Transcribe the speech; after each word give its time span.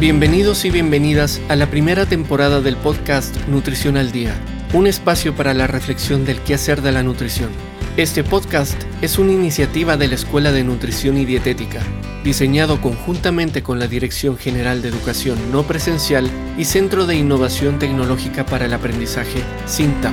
Bienvenidos 0.00 0.64
y 0.64 0.70
bienvenidas 0.70 1.40
a 1.48 1.54
la 1.54 1.70
primera 1.70 2.04
temporada 2.04 2.60
del 2.60 2.76
podcast 2.76 3.36
Nutrición 3.46 3.96
al 3.96 4.10
Día, 4.10 4.34
un 4.72 4.88
espacio 4.88 5.36
para 5.36 5.54
la 5.54 5.68
reflexión 5.68 6.24
del 6.24 6.40
quehacer 6.40 6.82
de 6.82 6.90
la 6.90 7.04
nutrición. 7.04 7.50
Este 7.96 8.24
podcast 8.24 8.74
es 9.02 9.20
una 9.20 9.32
iniciativa 9.32 9.96
de 9.96 10.08
la 10.08 10.16
Escuela 10.16 10.50
de 10.50 10.64
Nutrición 10.64 11.16
y 11.16 11.24
Dietética, 11.24 11.80
diseñado 12.24 12.80
conjuntamente 12.80 13.62
con 13.62 13.78
la 13.78 13.86
Dirección 13.86 14.36
General 14.36 14.82
de 14.82 14.88
Educación 14.88 15.38
No 15.52 15.62
Presencial 15.62 16.28
y 16.58 16.64
Centro 16.64 17.06
de 17.06 17.14
Innovación 17.14 17.78
Tecnológica 17.78 18.44
para 18.44 18.66
el 18.66 18.72
Aprendizaje, 18.74 19.44
SINTAP. 19.66 20.12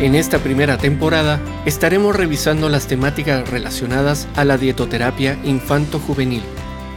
En 0.00 0.14
esta 0.14 0.38
primera 0.38 0.78
temporada 0.78 1.40
estaremos 1.66 2.14
revisando 2.14 2.68
las 2.68 2.86
temáticas 2.86 3.50
relacionadas 3.50 4.28
a 4.36 4.44
la 4.44 4.56
dietoterapia 4.56 5.36
infanto-juvenil. 5.42 6.44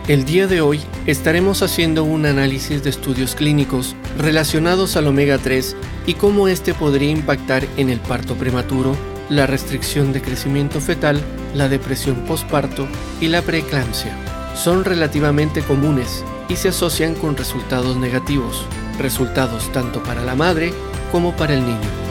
El 0.07 0.23
día 0.23 0.45
de 0.45 0.61
hoy 0.61 0.81
estaremos 1.07 1.63
haciendo 1.63 2.03
un 2.03 2.27
análisis 2.27 2.83
de 2.83 2.91
estudios 2.91 3.33
clínicos 3.33 3.95
relacionados 4.19 4.97
al 4.97 5.07
omega 5.07 5.39
3 5.39 5.75
y 6.05 6.13
cómo 6.13 6.47
este 6.47 6.75
podría 6.75 7.09
impactar 7.09 7.65
en 7.75 7.89
el 7.89 7.99
parto 7.99 8.35
prematuro, 8.35 8.95
la 9.29 9.47
restricción 9.47 10.13
de 10.13 10.21
crecimiento 10.21 10.79
fetal, 10.79 11.19
la 11.55 11.69
depresión 11.69 12.17
postparto 12.27 12.87
y 13.19 13.29
la 13.29 13.41
preeclampsia. 13.41 14.15
Son 14.53 14.85
relativamente 14.85 15.61
comunes 15.61 16.23
y 16.49 16.55
se 16.55 16.69
asocian 16.69 17.15
con 17.15 17.35
resultados 17.35 17.97
negativos, 17.97 18.63
resultados 18.99 19.71
tanto 19.71 20.03
para 20.03 20.23
la 20.23 20.35
madre 20.35 20.71
como 21.11 21.35
para 21.35 21.55
el 21.55 21.65
niño. 21.65 22.10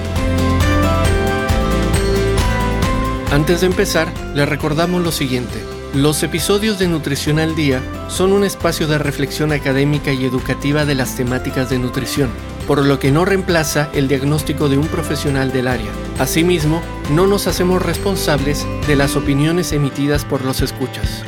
Antes 3.30 3.60
de 3.60 3.68
empezar, 3.68 4.12
les 4.34 4.48
recordamos 4.48 5.04
lo 5.04 5.12
siguiente. 5.12 5.62
Los 5.95 6.24
episodios 6.24 6.80
de 6.80 6.88
Nutrición 6.88 7.38
al 7.38 7.54
Día 7.54 7.80
son 8.09 8.32
un 8.32 8.42
espacio 8.42 8.88
de 8.88 8.98
reflexión 8.98 9.52
académica 9.52 10.12
y 10.12 10.24
educativa 10.24 10.84
de 10.84 10.96
las 10.96 11.14
temáticas 11.14 11.70
de 11.70 11.78
nutrición, 11.78 12.30
por 12.66 12.84
lo 12.84 12.98
que 12.98 13.12
no 13.12 13.24
reemplaza 13.24 13.88
el 13.92 14.08
diagnóstico 14.08 14.68
de 14.68 14.78
un 14.78 14.88
profesional 14.88 15.52
del 15.52 15.68
área. 15.68 15.92
Asimismo, 16.18 16.82
no 17.12 17.28
nos 17.28 17.46
hacemos 17.46 17.80
responsables 17.80 18.66
de 18.88 18.96
las 18.96 19.14
opiniones 19.14 19.73
emitidas 19.73 20.24
por 20.24 20.45
los 20.45 20.60
escuchas. 20.60 21.24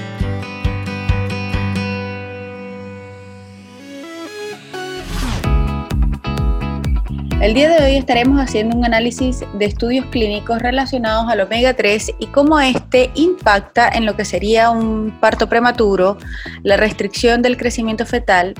El 7.42 7.54
día 7.54 7.68
de 7.70 7.84
hoy 7.84 7.96
estaremos 7.96 8.38
haciendo 8.38 8.76
un 8.76 8.84
análisis 8.84 9.44
de 9.54 9.64
estudios 9.64 10.06
clínicos 10.12 10.62
relacionados 10.62 11.28
al 11.28 11.40
omega 11.40 11.74
3 11.74 12.12
y 12.20 12.28
cómo 12.28 12.60
este 12.60 13.10
impacta 13.16 13.88
en 13.88 14.06
lo 14.06 14.14
que 14.14 14.24
sería 14.24 14.70
un 14.70 15.18
parto 15.18 15.48
prematuro, 15.48 16.18
la 16.62 16.76
restricción 16.76 17.42
del 17.42 17.56
crecimiento 17.56 18.06
fetal, 18.06 18.54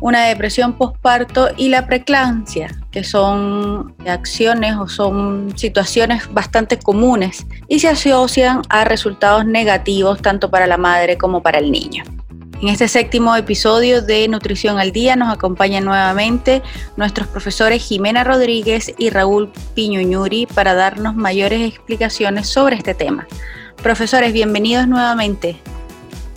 una 0.00 0.24
depresión 0.24 0.76
postparto 0.76 1.50
y 1.56 1.68
la 1.68 1.86
preeclampsia, 1.86 2.74
que 2.90 3.04
son 3.04 3.94
acciones 4.08 4.74
o 4.74 4.88
son 4.88 5.56
situaciones 5.56 6.24
bastante 6.34 6.80
comunes 6.80 7.46
y 7.68 7.78
se 7.78 7.90
asocian 7.90 8.62
a 8.68 8.84
resultados 8.84 9.46
negativos 9.46 10.20
tanto 10.20 10.50
para 10.50 10.66
la 10.66 10.78
madre 10.78 11.16
como 11.16 11.44
para 11.44 11.60
el 11.60 11.70
niño. 11.70 12.02
En 12.62 12.68
este 12.68 12.88
séptimo 12.88 13.36
episodio 13.36 14.00
de 14.00 14.26
Nutrición 14.28 14.78
al 14.78 14.90
Día 14.90 15.14
nos 15.14 15.30
acompañan 15.30 15.84
nuevamente 15.84 16.62
nuestros 16.96 17.28
profesores 17.28 17.82
Jimena 17.82 18.24
Rodríguez 18.24 18.94
y 18.96 19.10
Raúl 19.10 19.52
Piñuñuri 19.74 20.46
para 20.46 20.74
darnos 20.74 21.14
mayores 21.14 21.60
explicaciones 21.60 22.48
sobre 22.48 22.76
este 22.76 22.94
tema. 22.94 23.26
Profesores, 23.82 24.32
bienvenidos 24.32 24.88
nuevamente. 24.88 25.60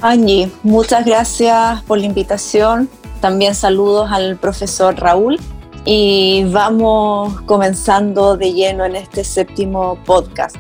Angie, 0.01 0.51
muchas 0.61 1.05
gracias 1.05 1.81
por 1.83 1.99
la 1.99 2.05
invitación. 2.05 2.89
También 3.21 3.55
saludos 3.55 4.09
al 4.11 4.35
profesor 4.35 4.99
Raúl 4.99 5.39
y 5.85 6.44
vamos 6.51 7.39
comenzando 7.41 8.35
de 8.35 8.51
lleno 8.51 8.83
en 8.83 8.97
este 8.97 9.23
séptimo 9.23 9.97
podcast. 10.05 10.57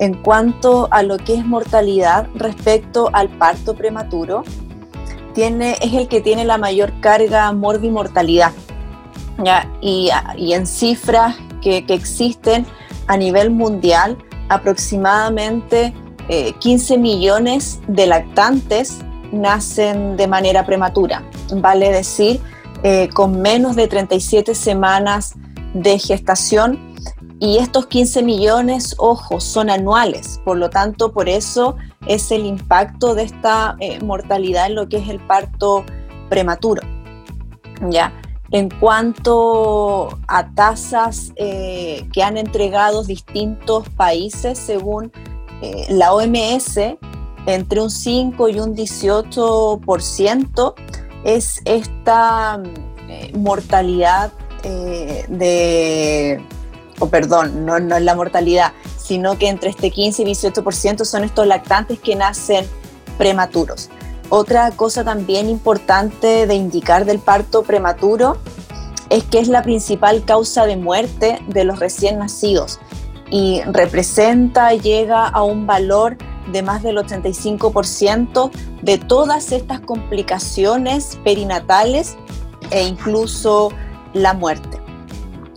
En 0.00 0.14
cuanto 0.14 0.88
a 0.90 1.02
lo 1.02 1.18
que 1.18 1.34
es 1.34 1.44
mortalidad 1.44 2.28
respecto 2.34 3.10
al 3.12 3.28
parto 3.28 3.74
prematuro, 3.74 4.42
es 5.36 5.92
el 5.94 6.08
que 6.08 6.20
tiene 6.20 6.44
la 6.44 6.58
mayor 6.58 6.92
carga 7.00 7.52
morbimortalidad. 7.52 8.52
¿ya? 9.44 9.70
Y, 9.80 10.10
en 10.52 10.66
cifras 10.66 11.36
que, 11.62 11.84
que, 11.84 11.94
existen 11.94 12.66
a 13.06 13.16
nivel 13.16 13.50
mundial, 13.50 14.16
aproximadamente 14.48 15.92
15 16.58 16.94
eh, 16.94 16.98
millones 16.98 17.80
de 17.86 18.06
lactantes 18.06 18.98
nacen 19.32 20.16
de 20.16 20.26
manera 20.26 20.64
prematura, 20.64 21.22
vale 21.52 21.90
decir, 21.90 22.40
eh, 22.82 23.08
con 23.12 23.40
menos 23.40 23.76
de 23.76 23.88
37 23.88 24.54
semanas 24.54 25.34
de 25.74 25.98
gestación. 25.98 26.95
Y 27.38 27.58
estos 27.58 27.86
15 27.86 28.22
millones, 28.22 28.94
ojo, 28.98 29.40
son 29.40 29.68
anuales, 29.68 30.40
por 30.42 30.56
lo 30.56 30.70
tanto, 30.70 31.12
por 31.12 31.28
eso 31.28 31.76
es 32.06 32.30
el 32.30 32.46
impacto 32.46 33.14
de 33.14 33.24
esta 33.24 33.76
eh, 33.78 34.02
mortalidad 34.02 34.64
en 34.66 34.74
lo 34.74 34.88
que 34.88 34.96
es 34.96 35.08
el 35.08 35.20
parto 35.20 35.84
prematuro. 36.30 36.80
¿ya? 37.90 38.10
En 38.52 38.70
cuanto 38.70 40.18
a 40.28 40.50
tasas 40.54 41.32
eh, 41.36 42.08
que 42.10 42.22
han 42.22 42.38
entregado 42.38 43.04
distintos 43.04 43.86
países, 43.90 44.58
según 44.58 45.12
eh, 45.60 45.84
la 45.90 46.14
OMS, 46.14 46.78
entre 47.44 47.82
un 47.82 47.90
5 47.90 48.48
y 48.48 48.60
un 48.60 48.74
18% 48.74 50.74
es 51.24 51.60
esta 51.64 52.62
mortalidad 53.34 54.32
de, 55.28 56.42
o 56.98 57.08
perdón, 57.08 57.64
no, 57.66 57.78
no 57.78 57.96
es 57.96 58.02
la 58.02 58.14
mortalidad, 58.14 58.72
sino 58.96 59.38
que 59.38 59.48
entre 59.48 59.70
este 59.70 59.90
15 59.90 60.22
y 60.22 60.26
18% 60.26 61.04
son 61.04 61.24
estos 61.24 61.46
lactantes 61.46 61.98
que 62.00 62.16
nacen 62.16 62.66
prematuros. 63.18 63.90
Otra 64.28 64.70
cosa 64.72 65.04
también 65.04 65.48
importante 65.48 66.46
de 66.46 66.54
indicar 66.54 67.04
del 67.04 67.20
parto 67.20 67.62
prematuro 67.62 68.38
es 69.08 69.22
que 69.24 69.38
es 69.38 69.48
la 69.48 69.62
principal 69.62 70.24
causa 70.24 70.66
de 70.66 70.76
muerte 70.76 71.40
de 71.46 71.64
los 71.64 71.78
recién 71.78 72.18
nacidos 72.18 72.80
y 73.30 73.62
representa, 73.62 74.72
llega 74.72 75.26
a 75.26 75.42
un 75.42 75.66
valor 75.66 76.16
de 76.52 76.62
más 76.62 76.82
del 76.82 76.96
85% 76.98 78.50
de 78.82 78.98
todas 78.98 79.52
estas 79.52 79.80
complicaciones 79.80 81.18
perinatales 81.24 82.16
e 82.70 82.84
incluso 82.84 83.70
la 84.12 84.32
muerte. 84.32 84.80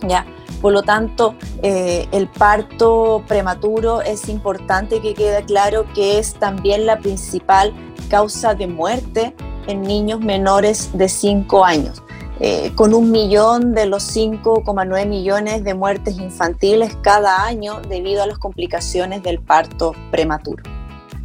¿Ya? 0.02 0.26
Por 0.60 0.72
lo 0.72 0.82
tanto, 0.82 1.34
eh, 1.62 2.06
el 2.12 2.28
parto 2.28 3.22
prematuro 3.26 4.02
es 4.02 4.28
importante 4.28 5.00
que 5.00 5.14
quede 5.14 5.44
claro 5.44 5.86
que 5.94 6.18
es 6.18 6.34
también 6.34 6.86
la 6.86 6.98
principal 6.98 7.72
causa 8.08 8.54
de 8.54 8.66
muerte 8.66 9.34
en 9.66 9.82
niños 9.82 10.20
menores 10.20 10.90
de 10.92 11.08
5 11.08 11.64
años. 11.64 12.02
Eh, 12.42 12.72
con 12.74 12.94
un 12.94 13.10
millón 13.10 13.74
de 13.74 13.84
los 13.84 14.02
5,9 14.16 15.06
millones 15.06 15.62
de 15.62 15.74
muertes 15.74 16.18
infantiles 16.18 16.96
cada 17.02 17.44
año 17.44 17.82
debido 17.86 18.22
a 18.22 18.26
las 18.26 18.38
complicaciones 18.38 19.22
del 19.22 19.40
parto 19.40 19.94
prematuro. 20.10 20.62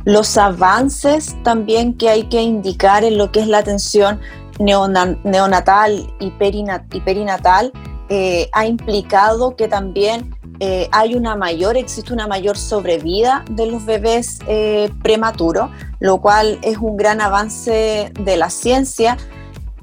Los 0.04 0.38
avances 0.38 1.36
también 1.44 1.94
que 1.94 2.10
hay 2.10 2.24
que 2.24 2.42
indicar 2.42 3.06
en 3.06 3.18
lo 3.18 3.32
que 3.32 3.40
es 3.40 3.48
la 3.48 3.60
atención 3.60 4.20
neonatal 4.60 6.14
y 6.20 6.32
perinatal 6.32 7.72
eh, 8.08 8.50
ha 8.54 8.68
implicado 8.68 9.56
que 9.56 9.68
también 9.68 10.36
eh, 10.60 10.88
hay 10.92 11.16
una 11.16 11.36
mayor, 11.36 11.76
existe 11.76 12.14
una 12.14 12.28
mayor 12.28 12.56
sobrevida 12.56 13.44
de 13.50 13.66
los 13.66 13.84
bebés 13.84 14.40
eh, 14.48 14.92
prematuros, 15.02 15.72
lo 16.00 16.22
cual 16.22 16.60
es 16.62 16.78
un 16.78 16.98
gran 16.98 17.20
avance 17.20 18.12
de 18.14 18.38
la 18.38 18.52
ciencia, 18.52 19.18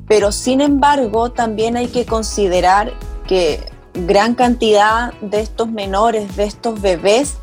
pero 0.06 0.30
sin 0.30 0.60
embargo 0.60 1.32
también 1.32 1.76
hay 1.76 1.88
que 1.88 2.06
considerar 2.06 2.92
que 3.26 3.68
gran 4.06 4.36
cantidad 4.36 5.12
de 5.20 5.40
estos 5.40 5.68
menores, 5.72 6.36
de 6.36 6.44
estos 6.44 6.80
bebés, 6.80 7.38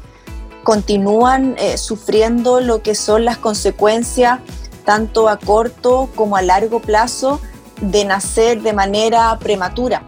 continúan 0.63 1.55
sufriendo 1.77 2.59
lo 2.59 2.83
que 2.83 2.93
son 2.93 3.25
las 3.25 3.37
consecuencias 3.37 4.39
tanto 4.85 5.27
a 5.27 5.37
corto 5.37 6.09
como 6.15 6.35
a 6.35 6.41
largo 6.41 6.79
plazo 6.79 7.39
de 7.81 8.05
nacer 8.05 8.61
de 8.61 8.73
manera 8.73 9.37
prematura 9.39 10.03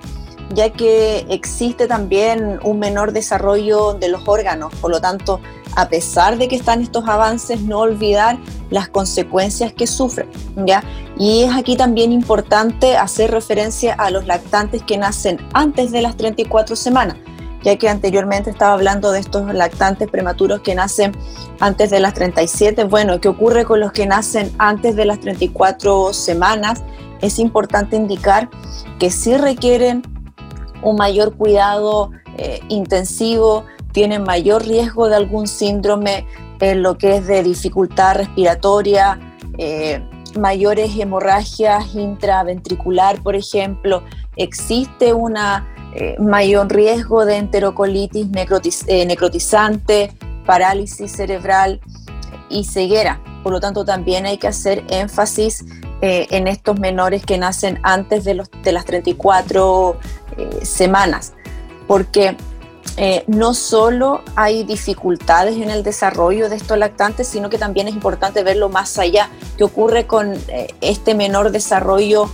ya 0.53 0.71
que 0.71 1.25
existe 1.29 1.87
también 1.87 2.59
un 2.63 2.79
menor 2.79 3.13
desarrollo 3.13 3.93
de 3.93 4.09
los 4.09 4.27
órganos. 4.27 4.73
Por 4.75 4.91
lo 4.91 5.01
tanto, 5.01 5.39
a 5.75 5.87
pesar 5.87 6.37
de 6.37 6.47
que 6.47 6.55
están 6.55 6.81
estos 6.81 7.07
avances, 7.07 7.61
no 7.61 7.79
olvidar 7.79 8.37
las 8.69 8.89
consecuencias 8.89 9.73
que 9.73 9.87
sufren. 9.87 10.29
¿ya? 10.65 10.83
Y 11.17 11.43
es 11.43 11.55
aquí 11.55 11.75
también 11.75 12.11
importante 12.11 12.97
hacer 12.97 13.31
referencia 13.31 13.93
a 13.93 14.11
los 14.11 14.25
lactantes 14.27 14.83
que 14.83 14.97
nacen 14.97 15.37
antes 15.53 15.91
de 15.91 16.01
las 16.01 16.17
34 16.17 16.75
semanas, 16.75 17.17
ya 17.63 17.77
que 17.77 17.89
anteriormente 17.89 18.49
estaba 18.49 18.73
hablando 18.73 19.11
de 19.11 19.19
estos 19.19 19.53
lactantes 19.53 20.09
prematuros 20.09 20.61
que 20.61 20.75
nacen 20.75 21.13
antes 21.59 21.89
de 21.89 21.99
las 21.99 22.13
37. 22.13 22.85
Bueno, 22.85 23.21
¿qué 23.21 23.29
ocurre 23.29 23.65
con 23.65 23.79
los 23.79 23.91
que 23.91 24.05
nacen 24.05 24.51
antes 24.57 24.95
de 24.95 25.05
las 25.05 25.19
34 25.19 26.13
semanas? 26.13 26.83
Es 27.21 27.37
importante 27.37 27.95
indicar 27.95 28.49
que 28.97 29.11
sí 29.11 29.37
requieren 29.37 30.01
un 30.83 30.95
mayor 30.95 31.35
cuidado 31.35 32.11
eh, 32.37 32.59
intensivo, 32.69 33.65
tienen 33.91 34.23
mayor 34.23 34.65
riesgo 34.65 35.09
de 35.09 35.15
algún 35.15 35.47
síndrome 35.47 36.25
en 36.61 36.83
lo 36.83 36.97
que 36.97 37.17
es 37.17 37.27
de 37.27 37.43
dificultad 37.43 38.15
respiratoria, 38.15 39.19
eh, 39.57 40.01
mayores 40.39 40.91
hemorragias 40.97 41.93
intraventricular, 41.95 43.21
por 43.21 43.35
ejemplo, 43.35 44.03
existe 44.35 45.13
un 45.13 45.35
eh, 45.37 46.15
mayor 46.19 46.71
riesgo 46.71 47.25
de 47.25 47.37
enterocolitis 47.37 48.27
eh, 48.87 49.05
necrotizante, 49.05 50.13
parálisis 50.45 51.11
cerebral 51.11 51.81
y 52.49 52.63
ceguera. 52.63 53.19
Por 53.43 53.51
lo 53.51 53.59
tanto, 53.59 53.83
también 53.83 54.25
hay 54.25 54.37
que 54.37 54.47
hacer 54.47 54.83
énfasis 54.89 55.65
en 56.03 56.47
estos 56.47 56.79
menores 56.79 57.23
que 57.23 57.37
nacen 57.37 57.79
antes 57.83 58.23
de, 58.23 58.33
los, 58.33 58.49
de 58.63 58.71
las 58.71 58.85
34 58.85 59.97
semanas, 60.63 61.33
porque 61.87 62.35
eh, 62.97 63.23
no 63.27 63.53
solo 63.53 64.21
hay 64.35 64.63
dificultades 64.63 65.55
en 65.55 65.69
el 65.69 65.83
desarrollo 65.83 66.49
de 66.49 66.55
estos 66.55 66.77
lactantes, 66.77 67.27
sino 67.27 67.49
que 67.49 67.57
también 67.57 67.87
es 67.87 67.93
importante 67.93 68.43
verlo 68.43 68.69
más 68.69 68.97
allá. 68.97 69.29
¿Qué 69.57 69.63
ocurre 69.63 70.07
con 70.07 70.33
eh, 70.47 70.67
este 70.81 71.15
menor 71.15 71.51
desarrollo 71.51 72.29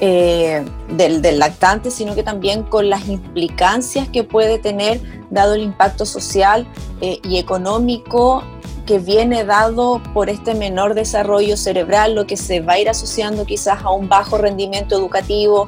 eh, 0.00 0.64
del, 0.88 1.22
del, 1.22 1.38
lactante, 1.38 1.90
sino 1.90 2.14
que 2.14 2.24
también 2.24 2.64
con 2.64 2.90
las 2.90 3.08
implicancias 3.08 4.08
que 4.08 4.24
puede 4.24 4.58
tener 4.58 5.00
dado 5.30 5.54
el 5.54 5.62
impacto 5.62 6.04
social 6.04 6.66
y 7.00 7.38
económico 7.38 8.42
que 8.86 8.98
viene 8.98 9.44
dado 9.44 10.02
por 10.12 10.28
este 10.28 10.54
menor 10.54 10.94
desarrollo 10.94 11.56
cerebral, 11.56 12.14
lo 12.14 12.26
que 12.26 12.36
se 12.36 12.60
va 12.60 12.74
a 12.74 12.78
ir 12.78 12.88
asociando 12.88 13.44
quizás 13.44 13.82
a 13.82 13.90
un 13.90 14.08
bajo 14.08 14.38
rendimiento 14.38 14.94
educativo, 14.94 15.66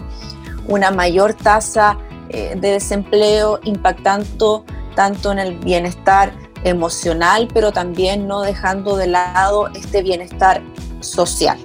una 0.69 0.91
mayor 0.91 1.35
tasa 1.35 1.99
eh, 2.29 2.55
de 2.57 2.73
desempleo 2.73 3.61
impactando 3.65 4.65
tanto 4.95 5.33
en 5.33 5.39
el 5.39 5.59
bienestar 5.59 6.33
emocional, 6.65 7.49
pero 7.53 7.71
también 7.73 8.27
no 8.27 8.43
dejando 8.43 8.97
de 8.97 9.07
lado 9.07 9.69
este 9.75 10.03
bienestar 10.03 10.63
social. 11.01 11.59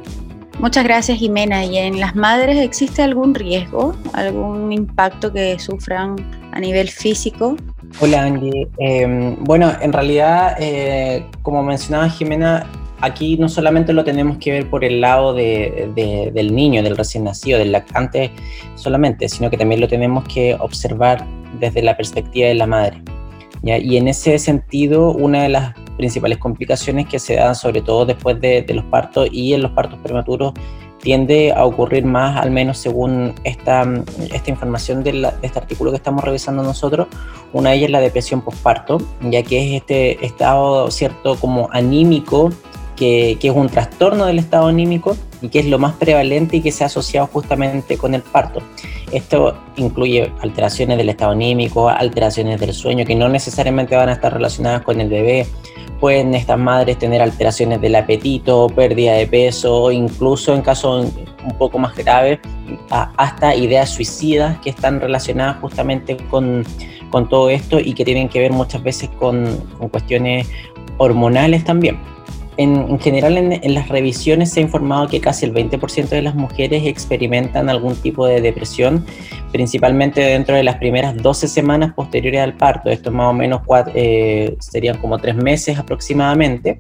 Muchas 0.60 0.84
gracias 0.84 1.18
Jimena. 1.18 1.66
¿Y 1.66 1.78
en 1.78 2.00
las 2.00 2.16
madres 2.16 2.58
existe 2.58 3.02
algún 3.02 3.34
riesgo, 3.34 3.96
algún 4.14 4.72
impacto 4.72 5.34
que 5.34 5.58
sufran 5.58 6.16
a 6.52 6.60
nivel 6.60 6.88
físico? 6.90 7.56
Hola 8.00 8.24
Angie. 8.24 8.68
Em, 8.78 9.36
bueno, 9.44 9.72
en 9.82 9.92
realidad, 9.92 10.56
eh, 10.60 11.26
como 11.42 11.64
mencionaba 11.64 12.10
Jimena, 12.10 12.68
aquí 13.02 13.38
no 13.38 13.50
solamente 13.50 13.94
lo 13.94 14.04
tenemos 14.04 14.38
que 14.38 14.52
ver 14.52 14.70
por 14.70 14.86
el 14.86 15.02
lado 15.02 15.34
del 15.34 16.56
niño, 16.56 16.84
del 16.84 16.96
recién 16.96 17.26
nacido, 17.26 17.60
del 17.60 17.72
lactante 17.72 18.32
solamente, 18.76 19.28
sino 19.28 19.50
que 19.50 19.58
también 19.58 19.82
lo 19.82 19.88
tenemos 19.88 20.24
que 20.26 20.56
observar 20.60 21.26
desde 21.60 21.82
la 21.82 21.98
perspectiva 21.98 22.48
de 22.48 22.56
la 22.56 22.68
madre. 22.68 23.02
Y 23.64 23.98
en 23.98 24.08
ese 24.08 24.40
sentido, 24.40 25.12
una 25.12 25.44
de 25.44 25.50
las 25.50 25.76
principales 25.98 26.40
complicaciones 26.40 27.08
que 27.08 27.20
se 27.20 27.36
dan, 27.36 27.54
sobre 27.54 27.82
todo 27.82 28.06
después 28.06 28.40
de, 28.42 28.66
los 28.70 28.86
partos 28.86 29.30
y 29.32 29.54
en 29.54 29.62
los 29.62 29.72
partos 29.72 30.00
prematuros, 30.02 30.54
tiende 31.00 31.52
a 31.52 31.66
ocurrir 31.66 32.06
más, 32.06 32.40
al 32.40 32.52
menos 32.52 32.78
según 32.78 33.34
esta, 33.44 33.88
esta 34.32 34.50
información 34.50 35.04
de, 35.04 35.12
de, 35.14 35.32
este 35.42 35.60
artículo 35.60 35.92
que 35.92 35.98
estamos 35.98 36.24
revisando 36.24 36.64
nosotros. 36.64 37.08
Una 37.54 37.72
de 37.72 37.78
ellas 37.78 37.88
es 37.88 37.92
la 37.92 38.02
depresión 38.02 38.42
postparto, 38.42 39.00
ya 39.22 39.44
que 39.44 39.76
es 39.76 39.82
este 39.82 40.24
estado, 40.26 40.90
cierto, 40.90 41.36
como 41.36 41.70
anímico 41.72 42.52
que, 43.02 43.40
es 43.42 43.56
un 43.56 43.68
trastorno 43.68 44.28
del 44.28 44.38
estado 44.38 44.68
anímico 44.68 45.18
y 45.42 45.50
que 45.50 45.58
es 45.58 45.66
lo 45.66 45.80
más 45.80 45.94
prevalente 45.94 46.58
y 46.58 46.62
que 46.62 46.72
se 46.72 46.84
ha 46.84 46.88
asociado 46.88 47.26
justamente 47.26 47.98
con 47.98 48.14
el 48.14 48.22
parto. 48.22 48.62
Esto 49.12 49.58
incluye 49.76 50.32
alteraciones 50.42 51.00
del 51.00 51.10
estado 51.10 51.32
anímico, 51.32 51.90
alteraciones 51.90 52.60
del 52.60 52.76
sueño, 52.76 53.04
que 53.04 53.16
no 53.16 53.28
necesariamente 53.28 53.96
van 53.96 54.10
a 54.10 54.14
estar 54.14 54.32
relacionadas 54.32 54.84
con 54.84 55.02
el 55.02 55.10
bebé. 55.10 55.48
Pueden 56.00 56.36
estas 56.36 56.60
madres 56.60 57.00
tener 57.00 57.24
alteraciones 57.24 57.82
del 57.82 57.96
apetito, 57.96 58.68
pérdida 58.68 59.14
de 59.14 59.26
peso, 59.26 59.92
incluso 59.92 60.54
en 60.54 60.62
casos 60.62 61.08
un 61.44 61.58
poco 61.58 61.80
más 61.80 61.96
graves, 61.96 62.38
hasta 62.92 63.56
ideas 63.56 63.90
suicidas 63.90 64.60
que 64.60 64.70
están 64.70 65.02
relacionadas 65.02 65.58
justamente 65.60 66.18
con, 66.30 66.64
con 67.10 67.28
todo 67.28 67.50
esto 67.50 67.80
y 67.80 67.94
que 67.94 68.06
tienen 68.06 68.30
que 68.30 68.42
ver 68.42 68.52
muchas 68.52 68.84
veces 68.84 69.10
con, 69.18 69.58
con 69.80 69.90
cuestiones 69.90 70.48
hormonales 70.98 71.64
también 71.64 72.11
en, 72.58 73.00
general 73.00 73.38
en, 73.38 73.74
las 73.74 73.90
revisiones 73.90 74.52
se 74.52 74.60
ha 74.60 74.64
informado 74.64 75.08
que 75.08 75.22
casi 75.22 75.46
el 75.46 75.54
20% 75.54 76.10
de 76.10 76.22
las 76.22 76.36
mujeres 76.36 76.86
experimentan 76.86 77.70
algún 77.70 77.96
tipo 77.96 78.26
de 78.26 78.42
depresión, 78.42 79.06
principalmente 79.52 80.22
dentro 80.22 80.56
de 80.56 80.64
las 80.64 80.76
primeras 80.78 81.16
12 81.18 81.48
semanas 81.48 81.94
posteriores 81.94 82.42
al 82.42 82.58
parto. 82.58 82.90
Esto 82.90 83.12
más 83.12 83.28
o 83.28 83.34
menos 83.34 83.62
eh, 83.96 84.56
serían 84.60 84.98
como 84.98 85.18
tres 85.18 85.36
meses 85.36 85.80
aproximadamente. 85.80 86.78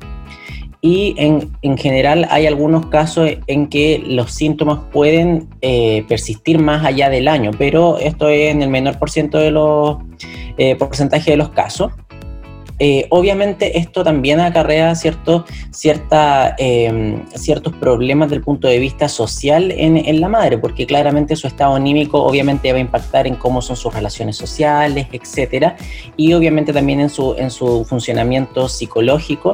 Y 0.83 1.13
en, 1.17 1.77
general 1.77 2.27
hay 2.31 2.47
algunos 2.47 2.87
casos 2.87 3.29
en 3.45 3.67
que 3.67 4.03
los 4.03 4.31
síntomas 4.31 4.79
pueden 4.91 5.47
eh, 5.61 6.03
persistir 6.07 6.57
más 6.57 6.83
allá 6.83 7.11
del 7.11 7.27
año, 7.27 7.51
pero 7.55 7.99
esto 7.99 8.29
es 8.29 8.51
en 8.51 8.63
el 8.63 8.69
menor 8.69 8.97
de 8.97 9.51
los 9.51 9.97
eh, 10.57 10.75
porcentaje 10.75 11.31
de 11.31 11.37
los 11.37 11.49
casos. 11.49 11.91
Eh, 12.83 13.05
obviamente 13.11 13.77
esto 13.77 14.03
también 14.03 14.39
acarrea 14.39 14.95
cierto, 14.95 15.45
cierta, 15.69 16.55
em, 16.57 17.23
ciertos 17.27 17.75
problemas 17.75 18.31
del 18.31 18.41
punto 18.41 18.67
de 18.67 18.79
vista 18.79 19.07
social 19.07 19.69
en, 19.69 20.19
la 20.19 20.27
madre, 20.27 20.57
porque 20.57 20.87
claramente 20.87 21.35
su 21.35 21.45
estado 21.45 21.75
anímico 21.75 22.23
obviamente 22.23 22.71
va 22.71 22.79
a 22.79 22.81
impactar 22.81 23.27
en 23.27 23.35
cómo 23.35 23.61
son 23.61 23.75
sus 23.75 23.93
relaciones 23.93 24.35
sociales, 24.35 25.05
etcétera, 25.11 25.75
y 26.17 26.33
obviamente 26.33 26.73
también 26.73 27.01
en 27.01 27.11
su, 27.11 27.35
en 27.37 27.51
su 27.51 27.85
funcionamiento 27.85 28.67
psicológico. 28.67 29.53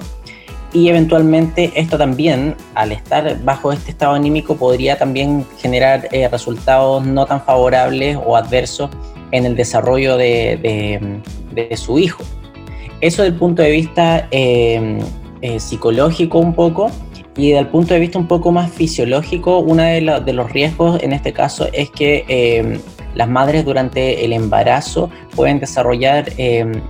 Y 0.72 0.88
eventualmente 0.88 1.74
esto 1.76 1.98
también, 1.98 2.56
al 2.76 2.94
estar 2.94 3.44
bajo 3.44 3.74
este 3.74 3.92
estado 3.92 4.14
anímico, 4.14 4.56
podría 4.56 4.98
también 4.98 5.46
generar 5.58 6.08
eh, 6.14 6.30
resultados 6.30 7.06
no 7.06 7.26
tan 7.26 7.42
favorables 7.42 8.18
o 8.26 8.38
adversos 8.38 8.90
en 9.32 9.46
el 9.46 9.58
desarrollo 9.58 10.16
de, 10.16 11.20
de 11.52 11.76
su 11.76 12.00
hijo. 12.00 12.24
Eso 13.02 13.22
desde 13.22 13.34
el 13.34 13.40
punto 13.40 13.62
de 13.62 13.72
vista 13.72 14.28
eh, 14.32 15.00
eh, 15.42 15.60
psicológico 15.60 16.40
un 16.40 16.54
poco 16.54 16.90
y 17.36 17.50
desde 17.50 17.60
el 17.60 17.68
punto 17.68 17.94
de 17.94 18.00
vista 18.00 18.18
un 18.18 18.28
poco 18.28 18.52
más 18.52 18.72
fisiológico, 18.72 19.60
uno 19.60 19.84
de, 19.84 20.02
los 20.02 20.52
riesgos 20.52 21.02
en 21.04 21.14
este 21.14 21.34
caso 21.34 21.68
es 21.72 21.92
que 21.92 22.26
eh, 22.28 22.80
las 23.14 23.30
madres 23.30 23.64
durante 23.64 24.26
el 24.26 24.34
embarazo 24.34 25.12
pueden 25.36 25.60
desarrollar 25.60 26.32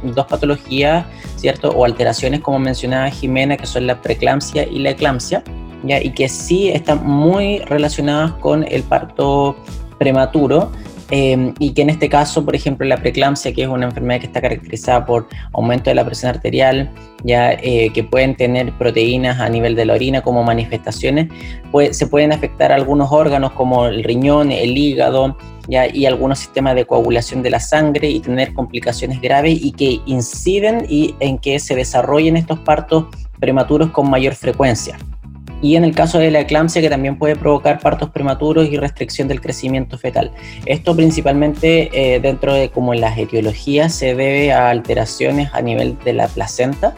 dos 0.03 0.25
patologías, 0.25 1.05
¿cierto? 1.35 1.69
O 1.69 1.83
alteraciones 1.83 2.39
como 2.39 2.59
mencionaba 2.59 3.09
Jimena, 3.09 3.57
que 3.57 3.65
son 3.65 3.87
la 3.87 4.01
preeclampsia 4.01 4.63
y 4.63 4.79
la 4.79 4.91
eclampsia, 4.91 5.43
¿ya? 5.83 6.01
Y 6.01 6.11
que 6.11 6.29
sí 6.29 6.69
están 6.69 7.05
muy 7.05 7.59
relacionadas 7.59 8.31
con 8.33 8.63
el 8.63 8.83
parto 8.83 9.57
prematuro, 9.97 10.71
Em, 11.09 11.53
y 11.57 11.71
que 11.71 11.83
en 11.83 11.89
este 11.89 12.09
caso, 12.09 12.43
por 12.43 12.53
ejemplo, 12.53 12.85
la 12.85 12.97
preeclampsia, 12.97 13.53
que 13.53 13.63
es 13.63 13.67
una 13.67 13.85
enfermedad 13.85 14.19
que 14.19 14.25
está 14.25 14.41
caracterizada 14.41 15.05
por 15.05 15.27
aumento 15.53 15.89
de 15.89 15.95
la 15.95 16.05
presión 16.05 16.31
arterial, 16.31 16.91
ya 17.23 17.53
eh, 17.53 17.91
que 17.93 18.03
pueden 18.03 18.35
tener 18.35 18.73
proteínas 18.73 19.39
a 19.39 19.47
nivel 19.47 19.75
de 19.75 19.85
la 19.85 19.93
orina 19.93 20.21
como 20.21 20.43
manifestaciones, 20.43 21.29
pues, 21.71 21.97
se 21.97 22.07
pueden 22.07 22.33
afectar 22.33 22.73
algunos 22.73 23.11
órganos 23.11 23.53
como 23.53 23.85
el 23.85 24.03
riñón, 24.03 24.51
el 24.51 24.77
hígado, 24.77 25.37
ya, 25.69 25.87
y 25.87 26.05
algunos 26.05 26.39
sistemas 26.39 26.75
de 26.75 26.85
coagulación 26.85 27.41
de 27.41 27.51
la 27.51 27.59
sangre 27.59 28.09
y 28.09 28.19
tener 28.19 28.53
complicaciones 28.53 29.21
graves 29.21 29.59
y 29.61 29.71
que 29.71 29.99
inciden 30.05 30.85
y 30.89 31.15
en 31.19 31.37
que 31.37 31.59
se 31.59 31.75
desarrollen 31.75 32.37
estos 32.37 32.59
partos 32.59 33.05
prematuros 33.39 33.91
con 33.91 34.09
mayor 34.09 34.33
frecuencia 34.33 34.97
y 35.61 35.75
en 35.75 35.83
el 35.83 35.95
caso 35.95 36.19
de 36.19 36.31
la 36.31 36.41
eclampsia 36.41 36.81
que 36.81 36.89
también 36.89 37.17
puede 37.17 37.35
provocar 37.35 37.79
partos 37.79 38.09
prematuros 38.09 38.69
y 38.69 38.77
restricción 38.77 39.27
del 39.27 39.41
crecimiento 39.41 39.97
fetal. 39.97 40.31
Esto 40.65 40.95
principalmente 40.95 41.89
eh, 41.93 42.19
dentro 42.19 42.53
de 42.53 42.69
como 42.69 42.93
las 42.93 43.17
etiologías 43.17 43.93
se 43.93 44.15
debe 44.15 44.51
a 44.53 44.69
alteraciones 44.69 45.49
a 45.53 45.61
nivel 45.61 45.97
de 46.03 46.13
la 46.13 46.27
placenta 46.27 46.95